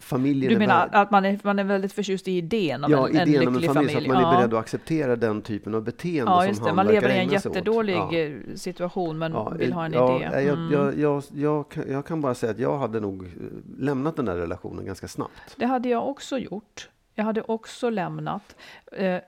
[0.00, 3.08] familjen Du är menar att man är, man är väldigt förtjust i idén om Ja,
[3.08, 4.06] en, en idén om en lycklig familj, familj?
[4.06, 4.38] så att man är ja.
[4.38, 6.66] beredd att acceptera den typen av beteende Ja, som just det.
[6.68, 8.14] han Man lever i en jättedålig Ja.
[8.16, 10.28] eh, situation men Ja, vill ha en idé.
[10.32, 10.72] nej, Jag, Mm.
[10.72, 13.30] jag, jag, jag, kan, jag kan bara säga att jag hade nog eh,
[13.78, 15.32] lämnat den där relationen ganska snabbt.
[15.56, 16.88] Det hade jag också gjort.
[17.14, 18.56] Jag hade också lämnat.
[18.92, 19.18] Eh,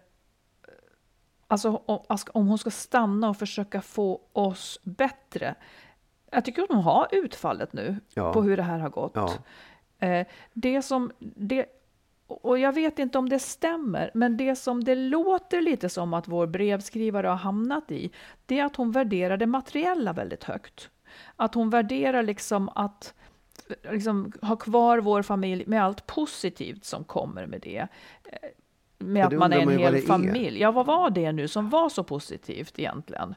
[1.46, 5.55] alltså om, om hon ska stanna och försöka få oss bättre.
[6.33, 8.33] Jag tycker att hon har utfallet nu Ja.
[8.33, 9.12] på hur det här har gått.
[9.14, 9.31] Ja.
[10.00, 11.66] Eh, det som, det,
[12.26, 16.28] och jag vet inte om det stämmer, men det som det låter lite som att
[16.28, 18.10] vår brevskrivare har hamnat i,
[18.46, 20.90] det är att hon värderar det materiella väldigt högt.
[21.36, 23.14] Att hon värderar liksom att
[23.90, 27.88] liksom, ha kvar vår familj med allt positivt som kommer med det.
[28.24, 28.48] Eh,
[28.98, 30.56] med att man är en hel familj.
[30.56, 30.62] Är.
[30.62, 33.34] Ja, vad var det nu som var så positivt egentligen?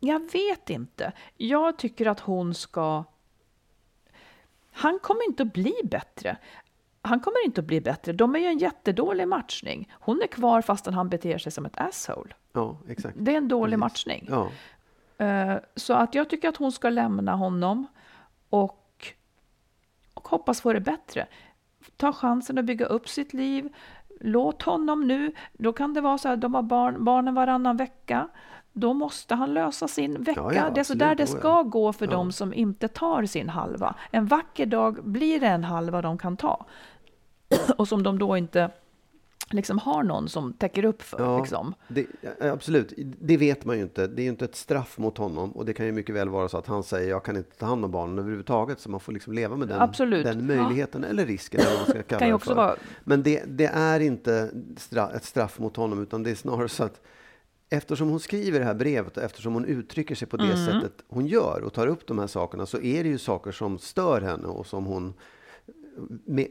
[0.00, 1.12] Jag vet inte.
[1.36, 3.04] Jag tycker att hon ska...
[4.76, 6.36] Han kommer inte att bli bättre.
[7.02, 8.12] Han kommer inte att bli bättre.
[8.12, 9.92] De är ju en jättedålig matchning.
[9.92, 12.34] Hon är kvar fastän han beter sig som ett asshole.
[12.52, 13.16] Ja, exakt.
[13.20, 14.06] Det är en dålig Precis.
[14.06, 14.28] matchning.
[14.30, 14.50] Ja.
[15.20, 17.86] Uh, så att jag tycker att hon ska lämna honom
[18.50, 19.14] och,
[20.14, 21.26] och hoppas få det bättre.
[21.96, 23.68] Ta chansen att bygga upp sitt liv.
[24.20, 28.28] Låt honom nu, då kan det vara så att de har barn, barnen varannan vecka
[28.76, 30.40] då måste han lösa sin vecka.
[30.40, 32.10] Ja, ja, det är så där det ska gå för ja.
[32.10, 33.94] de som inte tar sin halva.
[34.10, 36.66] En vacker dag blir det en halva de kan ta.
[37.76, 38.70] Och som de då inte
[39.50, 41.20] liksom har någon som täcker upp för.
[41.20, 41.74] Ja, liksom.
[41.88, 42.06] det,
[42.40, 44.06] absolut, det vet man ju inte.
[44.06, 45.52] Det är ju inte ett straff mot honom.
[45.52, 47.66] Och det kan ju mycket väl vara så att han säger jag kan inte ta
[47.66, 48.80] hand om barnen överhuvudtaget.
[48.80, 51.08] Så man får liksom leva med den, den möjligheten ja.
[51.08, 51.60] eller risken.
[51.60, 52.54] Eller man ska kalla kan det för.
[52.54, 52.76] Vara...
[53.04, 54.50] Men det, det, är inte
[55.14, 57.00] ett straff mot honom utan det är snarare så att
[57.70, 60.66] eftersom hon skriver det här brevet och eftersom hon uttrycker sig på det mm.
[60.66, 63.78] sättet hon gör och tar upp de här sakerna så är det ju saker som
[63.78, 65.14] stör henne och som hon
[66.24, 66.48] med,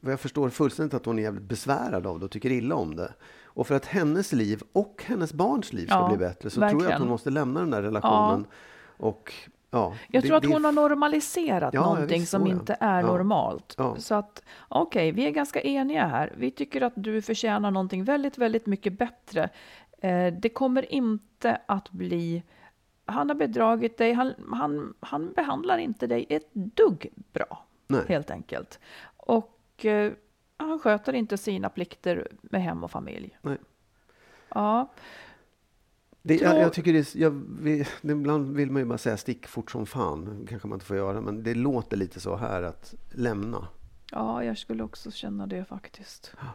[0.00, 2.96] vad jag förstår fullständigt att hon är jävligt besvärad av det och tycker illa om
[2.96, 3.12] det.
[3.44, 6.78] Och för att hennes liv och hennes barns liv ska ja, bli bättre så verkligen.
[6.78, 8.46] tror jag att hon måste lämna den där relationen.
[8.48, 9.06] Ja.
[9.06, 9.34] Och,
[9.70, 13.76] ja, jag det, tror att hon har normaliserat ja, någonting som inte är normalt.
[13.98, 16.34] Så att okej, okay, vi är ganska eniga här.
[16.36, 19.50] Vi tycker att du förtjänar någonting väldigt, väldigt mycket bättre
[20.40, 22.42] det kommer inte att bli...
[23.04, 28.02] Han har bedragit dig, han, han, han behandlar inte dig ett dugg bra, Nej.
[28.08, 28.80] helt enkelt.
[29.16, 30.12] Och eh,
[30.56, 33.38] han sköter inte sina plikter med hem och familj.
[33.42, 33.56] Nej.
[34.48, 34.92] Ja.
[36.22, 37.30] Det, jag, jag, tycker det, jag,
[37.60, 40.46] vi, ibland vill man ju bara säga stick fort som fan.
[40.48, 43.68] kanske man inte får göra, men det låter lite så här att lämna.
[44.12, 46.34] Ja, jag skulle också känna det faktiskt.
[46.40, 46.46] Ja.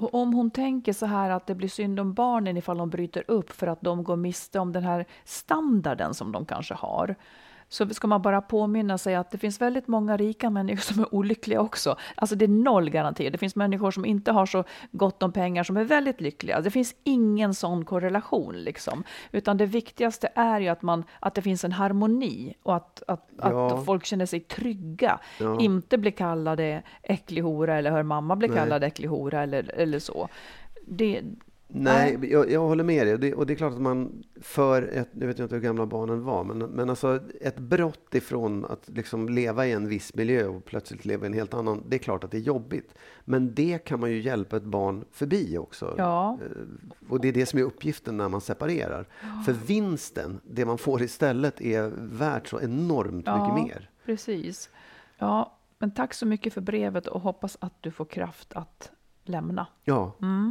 [0.00, 3.24] Och om hon tänker så här att det blir synd om barnen ifall de bryter
[3.28, 7.16] upp för att de går miste om den här standarden som de kanske har,
[7.72, 11.14] så ska man bara påminna sig att det finns väldigt många rika människor som är
[11.14, 11.96] olyckliga också.
[12.14, 13.30] Alltså det är noll garanti.
[13.30, 16.60] Det finns människor som inte har så gott om pengar som är väldigt lyckliga.
[16.60, 19.04] Det finns ingen sån korrelation liksom.
[19.32, 23.30] Utan det viktigaste är ju att, man, att det finns en harmoni och att, att,
[23.42, 23.66] ja.
[23.66, 25.18] att folk känner sig trygga.
[25.38, 25.60] Ja.
[25.60, 30.28] Inte blir kallade äcklig hora eller hör mamma bli kallad äcklig hora eller, eller så.
[30.86, 31.22] Det,
[31.72, 33.14] Nej, jag, jag, håller med dig.
[33.14, 35.86] Och det, och det, är klart att man för ett, jag vet inte hur gamla
[35.86, 40.46] barnen var, men, men alltså ett brott ifrån att liksom leva i en viss miljö
[40.46, 42.94] och plötsligt leva i en helt annan, det är klart att det är jobbigt.
[43.24, 45.94] Men det kan man ju hjälpa ett barn förbi också.
[45.98, 46.38] Ja.
[46.44, 49.08] Eh, och det är det som är uppgiften när man separerar.
[49.22, 49.42] Ja.
[49.46, 53.90] För vinsten, det man får istället, är värt så enormt ja, mycket mer.
[54.04, 54.70] Precis.
[55.18, 58.90] Ja, men tack så mycket för brevet och hoppas att du får kraft att
[59.24, 59.66] lämna.
[59.84, 60.16] Ja.
[60.22, 60.50] Mm.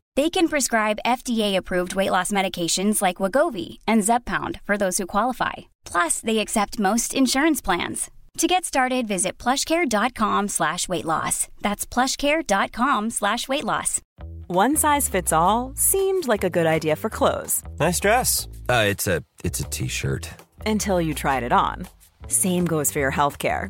[0.17, 5.53] They can prescribe FDA-approved weight loss medications like Wagovi and Zepbound for those who qualify.
[5.85, 8.11] Plus, they accept most insurance plans.
[8.37, 11.47] To get started, visit plushcare.com slash weight loss.
[11.61, 14.01] That's plushcare.com slash weight loss.
[14.47, 17.61] One size fits all seemed like a good idea for clothes.
[17.79, 18.47] Nice dress.
[18.69, 20.29] Uh, it's a it's a t-shirt.
[20.65, 21.87] Until you tried it on.
[22.27, 23.69] Same goes for your health care.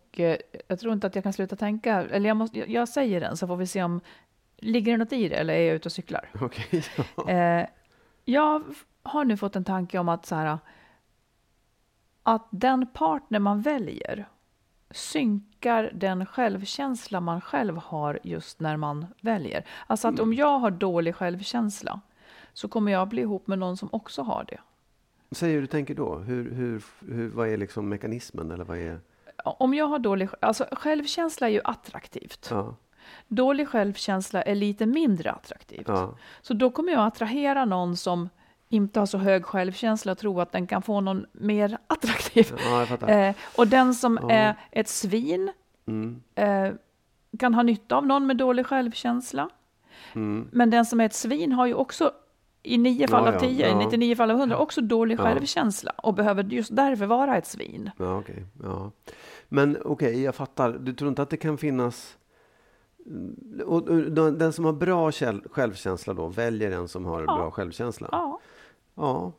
[0.67, 2.01] jag tror inte att jag kan sluta tänka.
[2.01, 4.01] Eller jag, måste, jag, säger den så får vi se om
[4.57, 6.29] ligger det något i det eller är jag ute och cyklar.
[6.41, 6.81] Okay,
[7.17, 7.29] ja.
[7.29, 7.67] eh,
[8.25, 8.63] jag
[9.03, 10.57] har nu fått en tanke om att så här,
[12.23, 14.27] att den partner man väljer
[14.91, 19.65] synkar den självkänsla man själv har just när man väljer.
[19.87, 22.01] Alltså att om jag har dålig självkänsla
[22.53, 24.59] så kommer jag bli ihop med någon som också har det.
[25.31, 26.15] Säg hur du tänker då.
[26.15, 28.51] Hur, hur, hur, vad är liksom mekanismen?
[28.51, 28.99] Eller vad är...
[29.45, 32.47] Om jag har dålig alltså självkänsla är ju attraktivt.
[32.51, 32.75] Ja,
[33.27, 35.87] Dålig självkänsla är lite mindre attraktivt.
[35.87, 38.29] ja, Så då kommer jag attrahera någon som
[38.69, 42.53] inte har så hög självkänsla och tro att den kan få någon mer attraktiv.
[42.57, 42.97] ja.
[43.07, 44.31] Eh, och den som Ja.
[44.31, 45.51] är ett svin
[45.87, 46.71] Mm, eh,
[47.39, 49.49] kan ha nytta av någon med dålig självkänsla.
[50.13, 52.11] mm, Men den som är ett svin har ju också
[52.63, 53.81] i nio fall Ja, av ja, tio, ja.
[53.81, 55.23] i 99 fall av 100 också dålig Ja.
[55.23, 57.91] självkänsla och behöver just därför vara ett svin.
[57.97, 58.43] ja, okej.
[59.51, 59.55] Ja.
[59.55, 60.71] Men okej, jag fattar.
[60.71, 62.17] Du tror inte att det kan finnas...
[63.05, 65.11] Mm, Och, och, den den som har bra
[65.51, 67.35] självkänsla då, väljer en som har Ja.
[67.35, 68.09] bra självkänsla?
[68.11, 68.39] Ja.
[68.95, 69.31] Ja.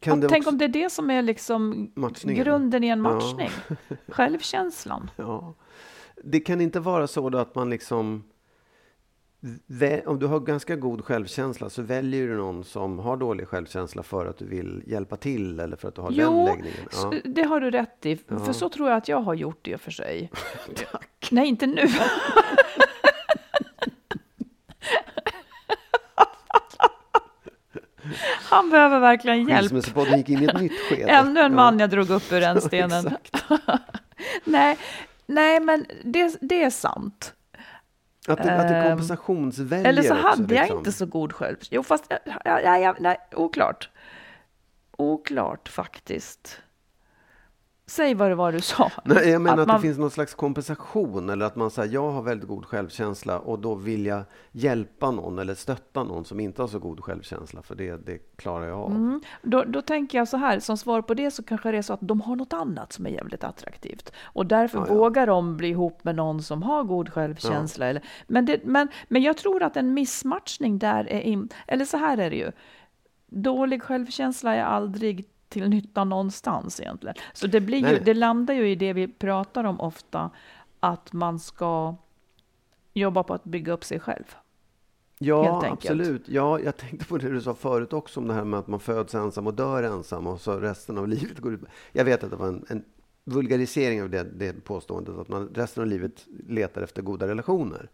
[0.00, 0.50] Kan tänk också...
[0.50, 1.90] om det är det som är liksom
[2.24, 3.12] grunden i en Ja.
[3.14, 3.50] matchning.
[4.08, 5.10] Självkänslan.
[5.16, 5.54] Ja.
[6.24, 8.24] Det kan inte vara så att man liksom...
[10.06, 14.26] Om du har ganska god självkänsla så väljer du någon som har dålig självkänsla för
[14.26, 16.78] att du vill hjälpa till eller för att du har den Jo, läggningen.
[16.92, 17.12] Ja.
[17.14, 18.18] s- det har du rätt i.
[18.28, 18.38] Ja.
[18.38, 20.30] För så tror jag att jag har gjort det för sig.
[21.30, 21.82] Nej, inte nu.
[28.50, 29.60] Han behöver verkligen hjälp.
[29.60, 31.10] Skilsmässopodden gick in i ett nytt skede.
[31.10, 31.56] Ännu en Ja.
[31.56, 33.16] man jag drog upp ur den stenen.
[34.44, 34.78] Nej,
[35.26, 37.32] nej, men det, det är sant.
[38.28, 40.78] Att det, att det är Ehm, kompensationsväljare Eller så också, hade jag liksom.
[40.78, 41.56] inte så god själv...
[41.70, 42.04] Jo, fast...
[42.08, 43.90] Ja, ja, ja, nej, oklart.
[44.96, 46.60] Oklart faktiskt.
[47.88, 48.90] Säg vad det var du sa.
[49.04, 52.10] Nej, jag menar att, man- det finns någon slags kompensation eller att man säger jag
[52.10, 54.22] har väldigt god självkänsla och då vill jag
[54.52, 58.66] hjälpa någon eller stötta någon som inte har så god självkänsla för det, det klarar
[58.66, 58.90] jag av.
[58.90, 59.20] Mm.
[59.42, 61.92] Då, då tänker jag så här, som svar på det så kanske det är så
[61.92, 64.12] att de har något annat som är jävligt attraktivt.
[64.22, 64.94] Och därför Ja, ja.
[64.94, 67.86] vågar de bli ihop med någon som har god självkänsla.
[67.86, 71.20] Eller, men, det, men, men jag tror att en missmatchning där är...
[71.20, 72.52] In, eller så här är det ju.
[73.26, 75.26] Dålig självkänsla är aldrig
[75.60, 77.16] till nytta någonstans egentligen.
[77.32, 78.04] Så det, blir Nej, ju, nej.
[78.04, 80.30] det landar ju i det vi pratar om ofta,
[80.80, 81.94] att man ska
[82.94, 84.36] jobba på att bygga upp sig själv.
[85.18, 86.28] Ja, absolut.
[86.28, 88.80] Ja, jag tänkte på det du sa förut också om det här med att man
[88.80, 91.60] föds ensam och dör ensam och så resten av livet går ut.
[91.92, 92.84] Jag vet att det var en, en
[93.24, 97.90] vulgarisering av det, det påståendet att man resten av livet letar efter goda relationer.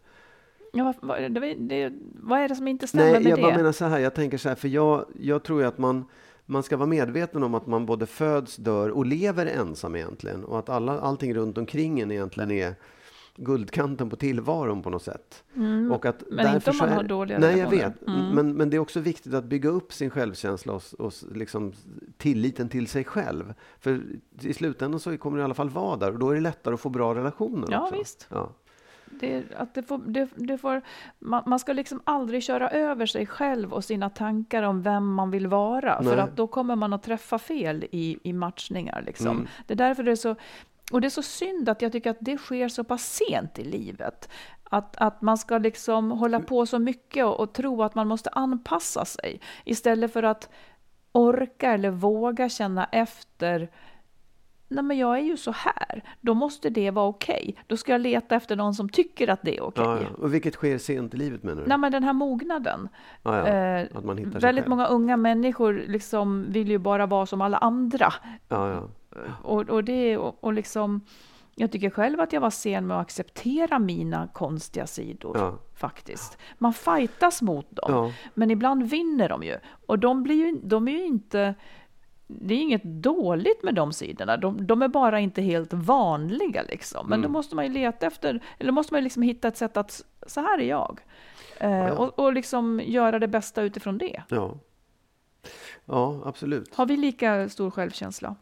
[0.73, 3.41] Ja, vad, det, det, vad är det som inte stämmer Nej, med jag det?
[3.41, 3.99] bara menar så här.
[3.99, 6.05] Jag tänker så här, för jag, jag tror ju att man,
[6.45, 10.43] man ska vara medveten om att man både föds, dör och lever ensam egentligen.
[10.43, 12.75] Och att alla, allting runt omkring en egentligen är
[13.35, 15.43] guldkanten på tillvaron på något sätt.
[15.91, 16.35] och att Mm.
[16.35, 17.93] men inte om man är, har dåliga Nej, jag relationer.
[17.99, 18.07] vet.
[18.07, 18.29] Mm.
[18.35, 21.73] Men, men det är också viktigt att bygga upp sin självkänsla och, och liksom
[22.17, 23.53] tilliten till sig själv.
[23.79, 24.01] För
[24.41, 26.73] i slutändan så kommer det i alla fall vara där och då är det lättare
[26.73, 27.95] att få bra relationer Ja, också.
[27.95, 28.27] visst.
[28.29, 28.49] Ja.
[29.19, 30.81] Det, att det får, det, det får,
[31.19, 35.31] man, man ska liksom aldrig köra över sig själv och sina tankar om vem man
[35.31, 36.03] vill vara.
[36.03, 36.19] För Nej.
[36.19, 39.03] att då kommer man att träffa fel i, i matchningar.
[39.05, 39.27] Liksom.
[39.27, 39.47] Mm.
[39.67, 40.35] Det är därför det är så...
[40.91, 43.63] Och det är så synd att jag tycker att det sker så pass sent i
[43.63, 44.29] livet.
[44.63, 48.29] Att, att man ska liksom hålla på så mycket och, och tro att man måste
[48.29, 49.41] anpassa sig.
[49.65, 50.49] Istället för att
[51.11, 53.69] orka eller våga känna efter
[54.73, 56.03] Nej, men jag är ju så här.
[56.21, 57.55] Då måste det vara okej.
[57.67, 59.83] Då ska jag leta efter någon som tycker att det är okej.
[59.85, 60.07] Ja, ja.
[60.17, 61.67] Och vilket sker sent i livet menar du?
[61.67, 62.89] Nej, men den här mognaden.
[63.23, 63.47] ja.
[63.47, 67.57] Eh, Att man hittar väldigt många unga människor liksom vill ju bara vara som alla
[67.57, 68.13] andra.
[68.49, 68.83] Ja, ja.
[69.43, 71.01] Och, och, det, och, och liksom,
[71.55, 75.37] jag tycker själv att jag var sen med att acceptera mina konstiga sidor.
[75.37, 75.57] Ja.
[75.75, 76.37] Faktiskt.
[76.57, 77.91] Man fightas mot dem.
[77.91, 78.11] Ja.
[78.33, 79.57] Men ibland vinner de ju.
[79.85, 81.55] Och de, blir ju, de är ju inte...
[82.41, 84.37] Det är inget dåligt med de sidorna.
[84.37, 86.63] De, de är bara inte helt vanliga.
[86.63, 87.09] Liksom.
[87.09, 87.21] Men Mm.
[87.21, 90.05] då måste man ju leta efter, eller måste man ju liksom hitta ett sätt att,
[90.27, 90.99] så här är jag.
[91.57, 91.91] Eh, Ja.
[91.91, 94.23] och, och liksom göra det bästa utifrån det.
[94.29, 94.57] Ja.
[95.85, 96.75] ja, absolut.
[96.75, 98.35] Har vi lika stor självkänsla?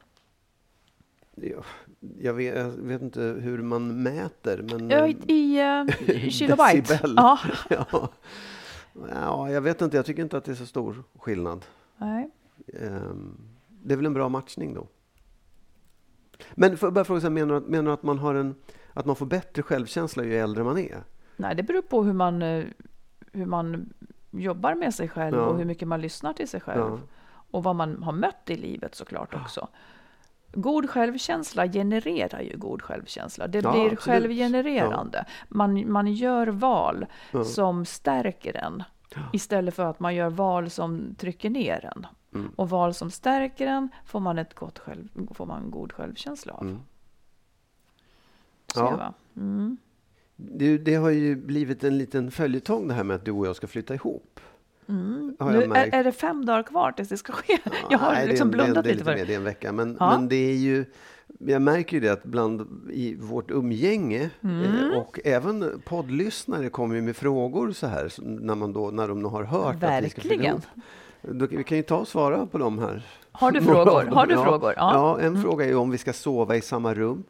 [1.36, 1.64] Ja,
[2.20, 4.92] Jag vet, jag vet inte hur man mäter, men...
[5.10, 5.86] I i eh,
[6.30, 7.00] kilobyte.
[7.16, 7.40] Ja.
[7.70, 8.10] ja.
[9.12, 9.98] ja, jag vet inte.
[9.98, 11.66] Jag tycker inte att det är så stor skillnad.
[11.98, 12.30] Nej.
[12.82, 13.38] Ehm,
[13.84, 14.88] Det är väl en bra matchning då.
[16.54, 18.56] Men jag bara fråga, så här, menar, du menar du att man, har en,
[18.94, 21.04] att man får bättre självkänsla ju äldre man är?
[21.38, 22.66] Nej, det beror på hur man, eh,
[23.32, 23.94] hur man
[24.32, 25.46] jobbar med sig själv Ja.
[25.46, 26.80] och hur mycket man lyssnar till sig själv.
[26.82, 27.00] Ja.
[27.52, 29.68] Och vad man har mött i livet såklart också.
[30.54, 33.48] God självkänsla genererar ju god självkänsla.
[33.48, 34.00] Det Ja, blir absolut.
[34.00, 35.26] självgenererande.
[35.50, 37.06] Man, man gör val
[37.46, 38.84] som stärker en
[39.34, 42.08] istället för att man gör val som trycker ner en.
[42.34, 42.52] Mm.
[42.56, 46.54] Och val som stärker en får man, ett gott själv, får man en god självkänsla
[46.54, 46.62] av.
[46.64, 46.80] Mm.
[48.74, 49.14] Sova.
[49.36, 49.78] Mm.
[50.36, 53.56] Du, det har ju blivit en liten följetong det här med att du och jag
[53.56, 54.40] ska flytta ihop.
[54.86, 57.58] Jag Nu, är, är det fem dagar kvar tills det ska ske?
[57.90, 59.26] Jag har Nej, liksom det blundat det lite för det.
[59.26, 59.72] det är en vecka.
[59.72, 60.18] Men, Ja.
[60.18, 60.86] men det är ju,
[61.40, 64.64] jag märker ju det att bland i vårt umgänge Mm.
[64.92, 69.08] eh, och även poddlyssnare kommer ju med frågor så här så när, man då, när
[69.08, 70.46] de har hört att vi ska flytta Verkligen.
[70.56, 70.66] ihop.
[71.22, 73.06] Vi kan ju ta och svara på dem här.
[73.32, 74.06] Har du frågor?
[74.06, 74.44] Har du ja.
[74.44, 74.74] frågor?
[74.78, 75.20] Ja, Ja.
[75.20, 75.36] Mm.
[75.36, 77.24] en fråga är om vi ska sova i samma rum.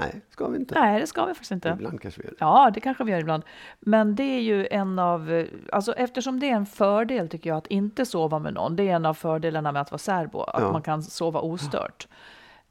[0.00, 0.74] Nej, ska vi inte.
[0.80, 1.68] Nej, det ska vi faktiskt inte.
[1.68, 2.36] Ibland kanske vi gör det.
[2.40, 3.42] Ja, det kanske vi gör ibland.
[3.80, 7.66] Men det är ju en av, alltså eftersom det är en fördel tycker jag att
[7.66, 8.76] inte sova med någon.
[8.76, 10.72] Det är en av fördelarna med att vara särbo, att Ja.
[10.72, 12.08] man kan sova ostört.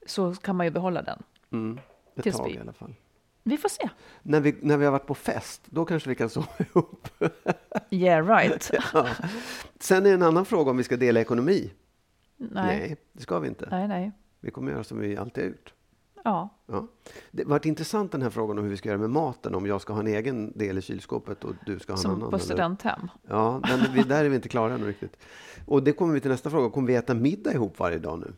[0.06, 1.24] Så kan man ju behålla den.
[1.52, 1.80] Mm,
[2.16, 2.94] ett Tills tag vi- i alla fall.
[3.44, 3.90] Vi får se.
[4.24, 7.08] När vi, när vi har varit på fest, då kanske vi kan sova ihop.
[7.90, 8.72] Yeah right.
[8.94, 9.08] Ja.
[9.80, 11.72] Sen är en annan fråga om vi ska dela ekonomi.
[12.38, 13.68] Nej, det ska vi inte.
[13.72, 14.12] nej, nej.
[14.40, 15.74] Vi kommer göra som vi alltid har gjort.
[16.24, 16.88] Ja, Ja.
[17.32, 19.56] Det varit intressant den här frågan om hur vi ska göra med maten.
[19.56, 22.12] Om jag ska ha en egen del i kylskåpet och du ska ha en som
[22.12, 22.30] annan.
[22.30, 23.10] på eller- studenthem.
[23.28, 25.18] Ja, men vi, där är vi inte klara ännu riktigt.
[25.66, 26.70] Och det kommer vi till nästa fråga.
[26.70, 28.34] Kommer vi äta middag ihop varje dag nu?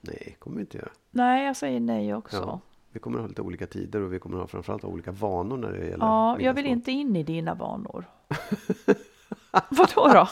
[0.00, 0.90] Nej, kommer vi inte göra.
[1.10, 2.36] Nej, jag säger nej också.
[2.36, 2.60] Ja.
[2.92, 5.56] Ja, Vi kommer ha lite olika tider och vi kommer ha framförallt ha olika vanor
[5.56, 8.04] när det gäller jag vill inte in i dina vanor.
[9.68, 10.28] Vadå då?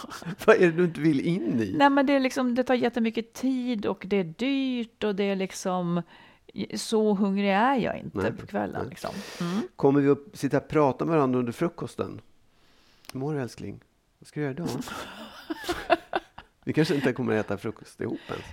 [0.46, 1.74] Vad är det du inte vill in i?
[1.78, 5.24] Nej, men det, är liksom, det tar jättemycket tid och det är dyrt och det
[5.24, 6.02] är liksom...
[6.74, 8.80] Så hungrig är jag inte Nej, på kvällen.
[8.80, 8.88] nej.
[8.90, 9.10] Liksom.
[9.40, 9.60] Mm.
[9.76, 12.20] Kommer vi att sitta och prata med varandra under frukosten?
[13.12, 13.80] Hur mår du älskling?
[14.18, 14.68] Vad ska du göra idag?
[16.64, 18.44] vi kanske inte kommer att äta frukost ihop ens.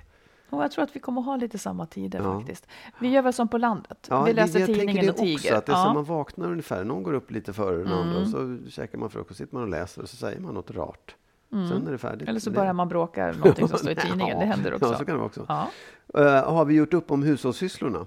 [0.49, 2.39] Och jag tror att vi kommer ha lite samma tider Ja.
[2.39, 2.67] faktiskt.
[2.99, 4.07] Vi gör väl som på landet.
[4.09, 5.35] Ja, vi läser jag tidningen det och tiger.
[5.35, 5.93] Också, att det är som ja.
[5.93, 6.83] man vaknar ungefär.
[6.83, 8.65] Någon går upp lite före den andra och Mm.
[8.65, 11.15] så käkar man frukost, sitter man och läser och så säger man något rart.
[11.49, 12.21] Sen är det färdigt.
[12.21, 12.29] Mm.
[12.29, 14.27] Eller så börjar man bråka någonting som står i tidningen.
[14.37, 14.85] Ja, Det händer också.
[14.91, 15.45] Ja, så kan det också.
[15.47, 15.69] Ja.
[16.13, 18.05] Eh, har vi gjort upp om hushållssysslorna?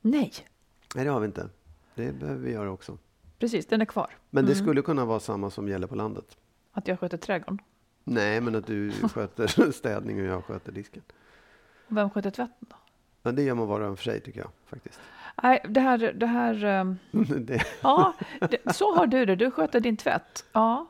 [0.00, 0.32] Nej,
[0.94, 1.48] Nej, det har vi inte.
[1.94, 2.98] Det behöver vi göra också.
[3.38, 3.66] precis.
[3.66, 4.10] Den är kvar.
[4.30, 4.54] Men Mm.
[4.54, 6.36] det skulle kunna vara samma som gäller på landet.
[6.72, 7.58] Att jag sköter trädgården.
[8.04, 11.02] Nej, men att du sköter städning och jag sköter disken.
[11.88, 12.76] Vem sköter tvätten då?
[13.22, 14.50] Men det gör man var och en för sig, tycker jag.
[14.66, 15.00] faktiskt.
[15.42, 16.12] Nej, det här...
[16.12, 16.96] Det här ehm,
[17.40, 18.12] det, ja,
[18.50, 19.36] det, så har du det.
[19.36, 20.44] Du sköter din tvätt.
[20.52, 20.86] Ja.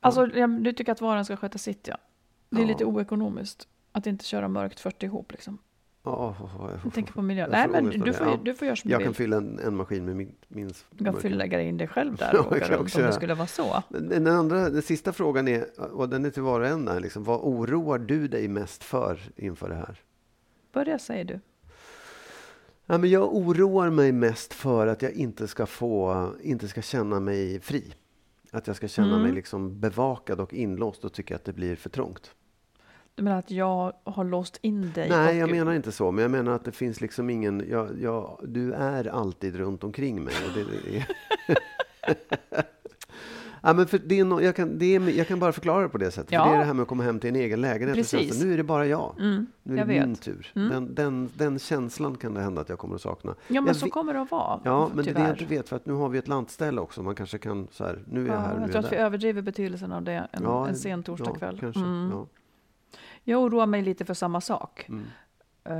[0.00, 1.96] Alltså, ja, du tycker att var och en ska sköta sitt, ja.
[2.50, 2.66] Det är Ja.
[2.68, 5.32] lite oekonomiskt att inte köra mörkt 40 ihop.
[5.32, 5.58] Liksom.
[6.04, 6.36] ja,
[6.84, 7.50] Jag tänker på miljön.
[7.50, 8.38] Nej, men du får, ja.
[8.42, 9.16] du får göra som jag du kan vill.
[9.16, 12.30] fylla en, en maskin med min, min Du kan fylla lägga in dig själv där
[12.34, 13.82] Ja, och åka kan runt om det skulle vara så.
[13.88, 17.40] Den, andra, den sista frågan är, och den är till var och en, liksom, vad
[17.42, 20.00] oroar du dig mest för inför det här?
[20.76, 21.40] Börja säger du.
[22.86, 27.20] Ja, men jag oroar mig mest för att jag inte ska få, inte ska känna
[27.20, 27.92] mig fri.
[28.50, 29.22] Att jag ska känna Mm.
[29.22, 32.34] mig liksom bevakad och inlåst och tycka att det blir för trångt.
[33.14, 35.08] Du menar att jag har låst in dig?
[35.08, 36.10] Nej, och- jag menar inte så.
[36.12, 37.64] Men jag menar att det finns liksom ingen...
[37.70, 40.34] Jag, jag, du är alltid runt omkring mig.
[40.48, 41.06] Och det, det är...
[43.62, 45.88] ja, men för det är no, jag, kan, det är, jag kan bara förklara det
[45.88, 46.32] på det sättet.
[46.32, 46.44] Ja.
[46.44, 47.96] För det är det här med att komma hem till en egen lägenhet.
[47.96, 48.42] Och Precis.
[48.44, 49.14] nu är det bara jag.
[49.20, 50.22] Mm, Nu är jag det min vet.
[50.22, 50.52] tur.
[50.54, 50.68] Mm.
[50.70, 53.34] Den, den, den känslan kan det hända att jag kommer att sakna.
[53.48, 54.60] Ja, men Jag så kommer det att vara.
[54.64, 55.28] Ja, men det är det tyvärr.
[55.28, 55.68] jag inte vet.
[55.68, 57.02] För att nu har vi ett lantställe också.
[57.02, 58.84] Man kanske kan så här, nu är jag Ja, här, nu jag är tror jag
[58.84, 61.58] att vi överdriver betydelsen av det en, Ja, en sen Ja, torsdagkväll.
[61.60, 61.80] kanske.
[61.80, 62.10] Mm.
[62.12, 62.26] Ja.
[63.24, 64.88] Jag oroar mig lite för samma sak.
[65.64, 65.74] Eh,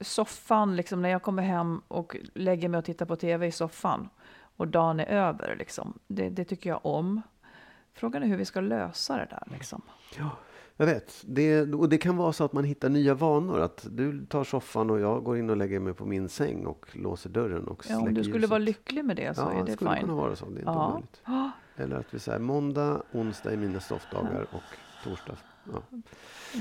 [0.00, 4.08] soffan, liksom, när jag kommer hem och lägger mig och tittar på tv i soffan
[4.60, 7.22] och dagen är över, liksom, det, det tycker jag om.
[7.94, 9.42] Frågan är hur vi ska lösa det där.
[9.52, 9.82] Liksom.
[10.76, 11.22] Jag vet.
[11.26, 13.60] Det, och det kan vara så att man hittar nya vanor.
[13.60, 16.86] Att du tar soffan och jag går in och lägger mig på min säng och
[16.92, 18.50] låser dörren och Ja, om du skulle ljuset.
[18.50, 20.00] vara lycklig med det så ja, är det skulle fine.
[20.00, 20.44] kunna vara så.
[20.44, 20.86] Det är inte Ja.
[20.88, 21.20] omöjligt.
[21.24, 24.62] Ja, Eller att vi säger måndag, onsdag är mina soffdagar och
[25.04, 25.36] torsdag.
[25.72, 25.82] Ja.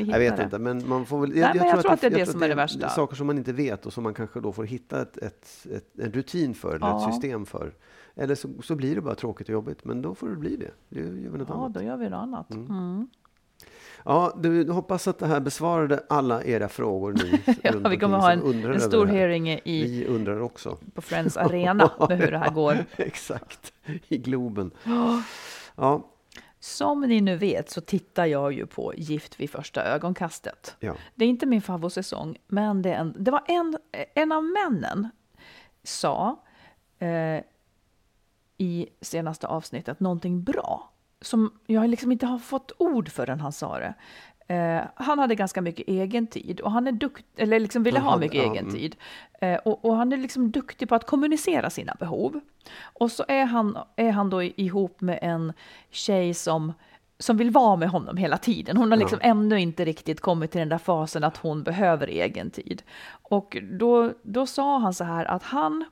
[0.03, 0.43] Jag vet det.
[0.43, 1.29] inte, men man får väl...
[1.29, 2.89] Nej, men jag tror att det är det som är det värsta.
[2.89, 5.99] Saker som man inte vet och som man kanske då får hitta ett, ett, ett,
[5.99, 7.07] en rutin för, eller Ja.
[7.07, 7.73] ett system för.
[8.15, 10.71] Eller så, så blir det bara tråkigt och jobbigt, men då får det bli det.
[10.89, 11.73] Det gör vi något Ja, annat.
[11.73, 12.51] då gör vi något annat.
[12.51, 12.65] Mm.
[12.69, 13.07] Mm.
[14.05, 18.17] Ja, du, jag hoppas att det här besvarade alla era frågor ni Ja, vi kommer
[18.17, 20.77] ha en, en stor hearing i, Vi undrar också.
[20.93, 22.77] på Friends Arena med hur det här går.
[22.95, 23.73] Exakt,
[24.07, 24.71] i Globen.
[25.75, 26.07] Ja,
[26.59, 30.75] Som ni nu vet så tittar jag ju på Gift vid första ögonkastet.
[30.79, 30.95] ja.
[31.15, 33.77] Det är inte min favoritsäsong, men det, en, det var en,
[34.13, 35.09] en av männen
[35.83, 36.43] sa
[36.99, 37.43] eh,
[38.57, 40.91] i senaste avsnittet någonting bra
[41.21, 43.93] som jag liksom inte har fått ord för än han sa det.
[44.49, 48.17] Eh, han hade ganska mycket egen tid och han är dukt, eller liksom ville ha
[48.17, 48.75] mycket ja, egen mm.
[48.75, 48.95] tid.
[49.41, 52.39] Eh, och, och han är liksom duktig på att kommunicera sina behov.
[52.81, 55.53] Och så är han, är han då ihop med en
[55.91, 56.73] tjej som
[57.21, 58.77] som vill vara med honom hela tiden.
[58.77, 62.49] Hon har liksom ännu inte riktigt kommit till den där fasen att hon behöver egen
[62.51, 62.83] tid.
[63.09, 65.85] Och då, då sa han så här att han,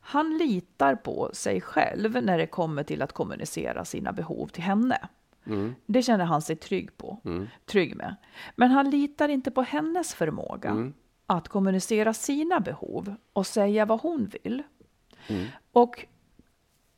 [0.00, 4.98] han litar på sig själv när det kommer till att kommunicera sina behov till henne.
[5.86, 7.20] Det känner han sig trygg på,
[7.66, 8.16] trygg med.
[8.56, 10.92] Men han litar inte på hennes förmåga
[11.26, 14.62] att kommunicera sina behov och säga vad hon vill.
[15.72, 16.06] Och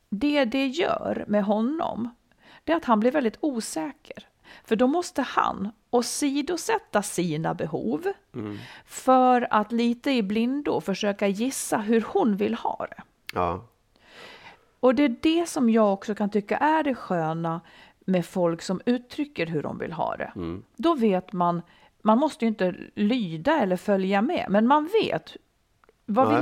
[0.09, 2.09] det det gör med honom,
[2.63, 4.27] det är att han blir väldigt osäker.
[4.63, 8.07] För då måste han åsidosätta sina behov
[8.85, 13.03] för att lite i blindo försöka gissa hur hon vill ha det.
[13.33, 13.67] Ja.
[14.79, 17.61] Och det är det som jag också kan tycka är det sköna
[18.05, 20.31] med folk som uttrycker hur de vill ha det.
[20.77, 21.61] Då vet man,
[22.01, 25.37] man måste ju inte lyda eller följa med, men man vet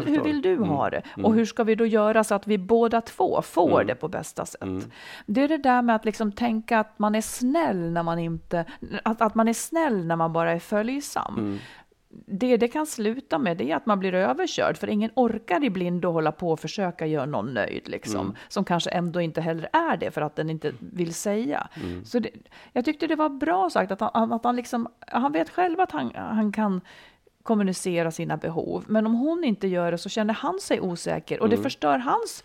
[0.03, 1.01] vill, hur vill du ha det?
[1.23, 4.45] Och hur ska vi då göra så att vi båda två får det på bästa
[4.45, 4.59] sätt?
[5.25, 8.65] Det är det där med att liksom tänka att man är snäll när man inte,
[9.03, 11.59] att, att man är snäll när man bara är följsam.
[12.11, 15.69] Det det kan sluta med det är att man blir överkörd, för ingen orkar i
[15.69, 19.97] blindo hålla på och försöka göra någon nöjd, liksom, som kanske ändå inte heller är
[19.97, 21.67] det för att den inte vill säga.
[22.05, 22.29] Så det,
[22.73, 25.91] jag tyckte det var bra sagt att han, att han, liksom, han vet själv att
[25.91, 26.81] han, han kan
[27.43, 31.49] kommunicera sina behov, men om hon inte gör det så känner han sig osäker och
[31.49, 32.43] det förstör hans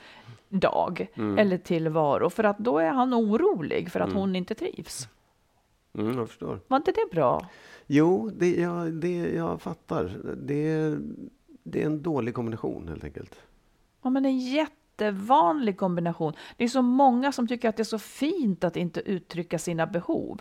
[0.48, 1.06] dag
[1.38, 5.08] eller tillvaro, för att då är han orolig för att hon inte trivs.
[5.98, 6.60] Mm, jag förstår.
[6.68, 7.48] Var inte det bra?
[7.86, 10.16] Jo, det, jag, det, jag fattar.
[10.36, 10.96] Det,
[11.62, 13.40] det är en dålig kombination helt enkelt.
[14.02, 16.32] Ja, men en jättevanlig kombination.
[16.56, 19.86] Det är så många som tycker att det är så fint att inte uttrycka sina
[19.86, 20.40] behov.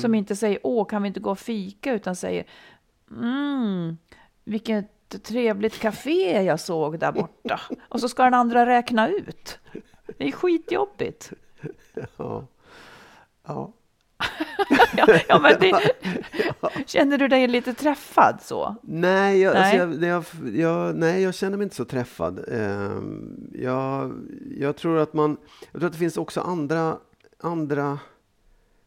[0.00, 2.44] Som inte säger åh, kan vi inte gå och fika, utan säger
[3.10, 3.96] mm,
[4.44, 7.60] vilket trevligt café jag såg där borta.
[7.88, 9.58] och så ska den andra räkna ut.
[10.18, 11.32] Det är skitjobbigt.
[12.16, 12.46] Ja.
[13.46, 13.72] Ja.
[14.96, 15.90] ja, ja, men det,
[16.86, 18.74] känner du dig lite träffad så?
[18.82, 19.80] Nej, jag, Nej.
[19.80, 22.44] Alltså jag, jag, jag, nej, jag känner mig inte så träffad.
[22.52, 23.50] Ehm,
[24.58, 25.36] jag, tror att man,
[25.72, 26.96] jag tror att det finns också andra,
[27.40, 27.98] andra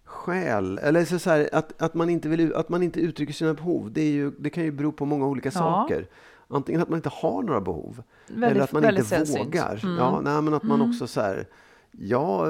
[0.05, 0.78] skäl.
[0.84, 3.91] Eller så så här, att, att, man inte vill, att man inte uttrycker sina behov,
[3.91, 6.07] det, är ju, det kan ju bero på många olika saker.
[6.49, 9.47] Antingen att man inte har några behov, Väldigt- eller att man inte sällsynt.
[9.47, 9.80] vågar.
[9.84, 9.97] Mm.
[9.97, 11.47] Ja, nej, men att man också så här,
[11.92, 12.46] ja,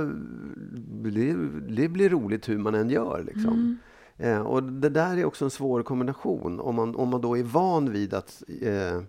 [1.04, 1.34] det,
[1.70, 3.24] det blir roligt hur man än gör.
[3.24, 3.78] Liksom.
[4.18, 7.44] Eh, och det där är också en svår kombination om man, om man då är
[7.44, 9.02] van vid att eh,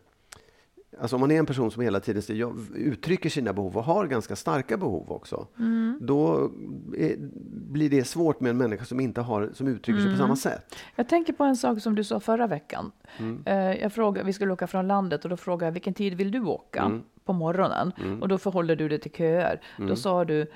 [1.00, 2.22] Alltså om man är en person som hela tiden
[2.74, 5.46] uttrycker sina behov och har ganska starka behov också.
[6.00, 6.50] Då
[6.96, 7.16] är,
[7.72, 10.74] blir det svårt med en människa som inte har, som uttrycker sig på samma sätt.
[10.96, 12.92] Jag tänker på en sak som du sa förra veckan.
[13.44, 16.30] Eh, Jag frågade, vi skulle åka från landet och då frågade jag vilken tid vill
[16.30, 17.92] du åka på morgonen?
[18.20, 19.60] Och då förhåller du det till köer.
[19.76, 20.46] Då sa du,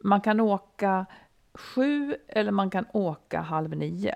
[0.00, 1.06] man kan åka
[1.54, 4.14] sju eller man kan åka halv nio.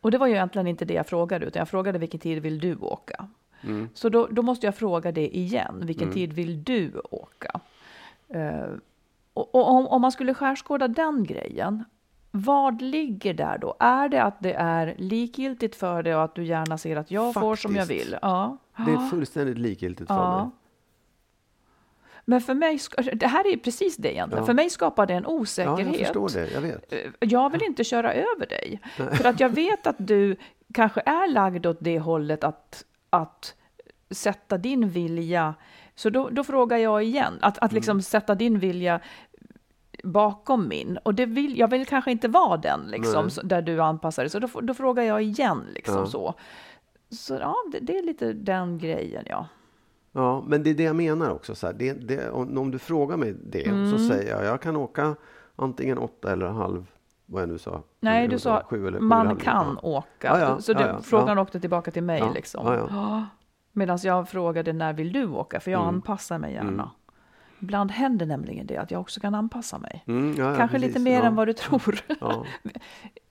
[0.00, 2.58] Och det var ju egentligen inte det jag frågade, utan jag frågade vilken tid vill
[2.60, 3.28] du åka?
[3.94, 7.60] Så då, då måste jag fråga det igen, vilken tid vill du åka?
[8.28, 8.66] Eh,
[9.34, 11.84] och, och om, om man skulle skärskåda den grejen,
[12.30, 13.74] vad ligger där då?
[13.80, 17.34] Är det att det är likgiltigt för dig och att du gärna ser att jag
[17.34, 18.06] får som jag Faktiskt.
[18.06, 18.16] vill?
[18.22, 18.56] Ja.
[18.76, 20.38] Det är fullständigt likgiltigt för Ja.
[20.44, 20.50] mig.
[22.24, 24.42] Men för mig, ska- det här är precis det egentligen.
[24.42, 24.46] Ja.
[24.46, 25.86] För mig skapar det en Ja, osäkerhet.
[25.86, 26.50] jag förstår det.
[26.52, 26.92] Jag vet.
[26.92, 28.80] Eh, Jag vill inte köra över dig.
[28.96, 30.36] För att jag vet att du
[30.74, 33.54] kanske är lagd åt det hållet att, att
[34.10, 35.54] sätta din vilja.
[35.94, 39.00] Så då, då frågar jag igen, att, att liksom sätta din vilja
[40.04, 40.98] bakom min.
[41.02, 43.30] Och det vill, jag vill kanske inte vara den, liksom, Nej.
[43.30, 44.30] så- där du anpassar dig.
[44.30, 46.06] Så då, då frågar jag igen, liksom Ja.
[46.06, 46.34] så.
[47.10, 49.46] Så ja, det, det är lite den grejen, ja.
[50.16, 51.54] Ja, men det är det jag menar också.
[51.54, 53.90] Så här, det, det, om, om du frågar mig det Mm.
[53.90, 55.16] så säger jag jag kan åka
[55.56, 56.86] antingen åtta eller halv,
[57.26, 57.82] vad jag nu sa.
[58.00, 59.44] Nej, Sju du sa sju eller- sju man halv nio.
[59.44, 59.88] kan Ja.
[59.88, 60.08] åka.
[60.26, 61.42] Ja, ja, så ja, det, ja, frågan ja.
[61.42, 62.22] åkte tillbaka till mig.
[62.34, 62.66] Liksom.
[62.90, 63.24] ja.
[63.72, 65.60] Medan jag frågade när vill du åka?
[65.60, 65.94] För jag Mm.
[65.94, 66.90] anpassar mig gärna.
[67.60, 70.04] Ibland händer nämligen det att jag också kan anpassa mig.
[70.06, 70.86] Mm, ja, Kanske precis.
[70.88, 71.22] lite mer ja.
[71.26, 71.98] än vad du tror.
[72.20, 72.44] Ja.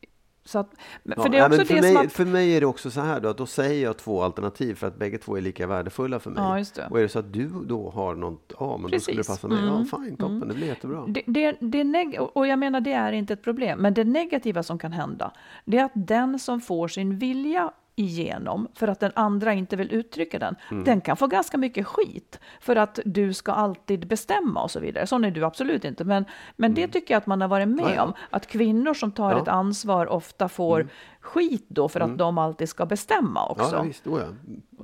[0.46, 0.74] Så att,
[1.04, 2.14] Ja, för det är ja, också för, det mig, som att...
[2.14, 4.88] för mig är det också så här då, att då säger jag två alternativ för
[4.88, 6.66] att bägge två är lika värdefulla för mig.
[6.78, 6.88] Ja.
[6.90, 9.28] Och är det så att du då har något, ja men då skulle det Precis.
[9.28, 9.66] passa mig.
[9.66, 9.86] Ja, Mm.
[9.86, 11.04] fine, toppen, det blir jättebra.
[11.08, 13.80] Det, det, det neg- och jag menar, det är inte ett problem.
[13.80, 15.32] Men det negativa som kan hända,
[15.66, 19.94] det är att den som får sin vilja igenom för att den andra inte vill
[19.94, 20.84] uttrycka den, Mm.
[20.84, 25.08] den kan få ganska mycket skit för att du ska alltid bestämma och så vidare.
[25.08, 26.04] Sån är du absolut inte.
[26.04, 26.26] Men,
[26.56, 27.90] men det tycker jag att man har varit med Mm.
[27.90, 28.04] Ja, ja.
[28.04, 29.32] om, att kvinnor som tar Ja.
[29.32, 29.42] Mm.
[29.44, 30.88] ett ansvar ofta får
[31.24, 33.66] skit då för att de alltid ska bestämma också.
[33.66, 33.78] Mm.
[33.78, 34.08] Ja, visst.
[34.08, 34.26] Oh, ja.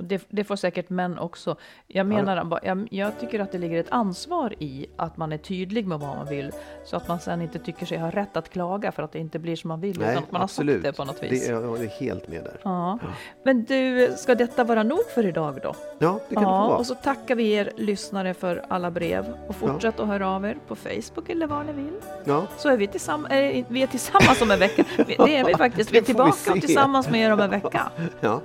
[0.02, 1.56] Det, det får säkert män också.
[1.88, 5.88] Jag menar, jag, jag tycker att det ligger ett ansvar i att man är tydlig
[5.88, 6.52] med vad man vill,
[6.86, 9.40] så att man sen inte tycker sig ha rätt att klaga för att det inte
[9.40, 10.76] blir som man vill, Nej, utan att man absolut.
[10.76, 11.48] har sagt det på något vis.
[11.48, 12.60] Det jag är helt med där.
[12.64, 13.00] Ja.
[13.44, 15.76] Men du, ska detta vara nog för idag då?
[16.00, 16.78] Ja, det kan det ja, få vara.
[16.78, 20.58] och så tackar vi er lyssnare för alla brev och fortsätt att höra av er
[20.68, 21.94] på Facebook eller var ni vill.
[22.26, 22.48] Ja.
[22.58, 24.84] Så är vi, tillsamm- äh, vi är tillsammans om en vecka.
[25.08, 25.92] Det är vi faktiskt.
[25.94, 27.92] Vi är Det vi tillbaka tillsammans med er om en vecka.
[28.22, 28.42] Ja.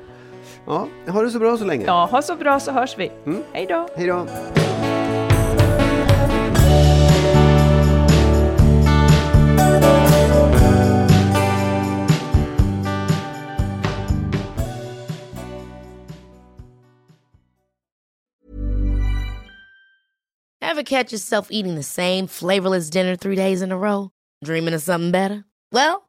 [0.66, 1.84] ja, ha det så bra så länge.
[1.86, 3.10] Ja, ha så bra så hörs vi.
[3.26, 3.42] Mm.
[3.52, 3.88] Hej då!
[3.96, 4.26] Hej då.
[20.74, 24.10] Ever catch yourself eating the same flavorless dinner three days in a row?
[24.44, 25.44] Dreaming of something better?
[25.70, 26.08] Well,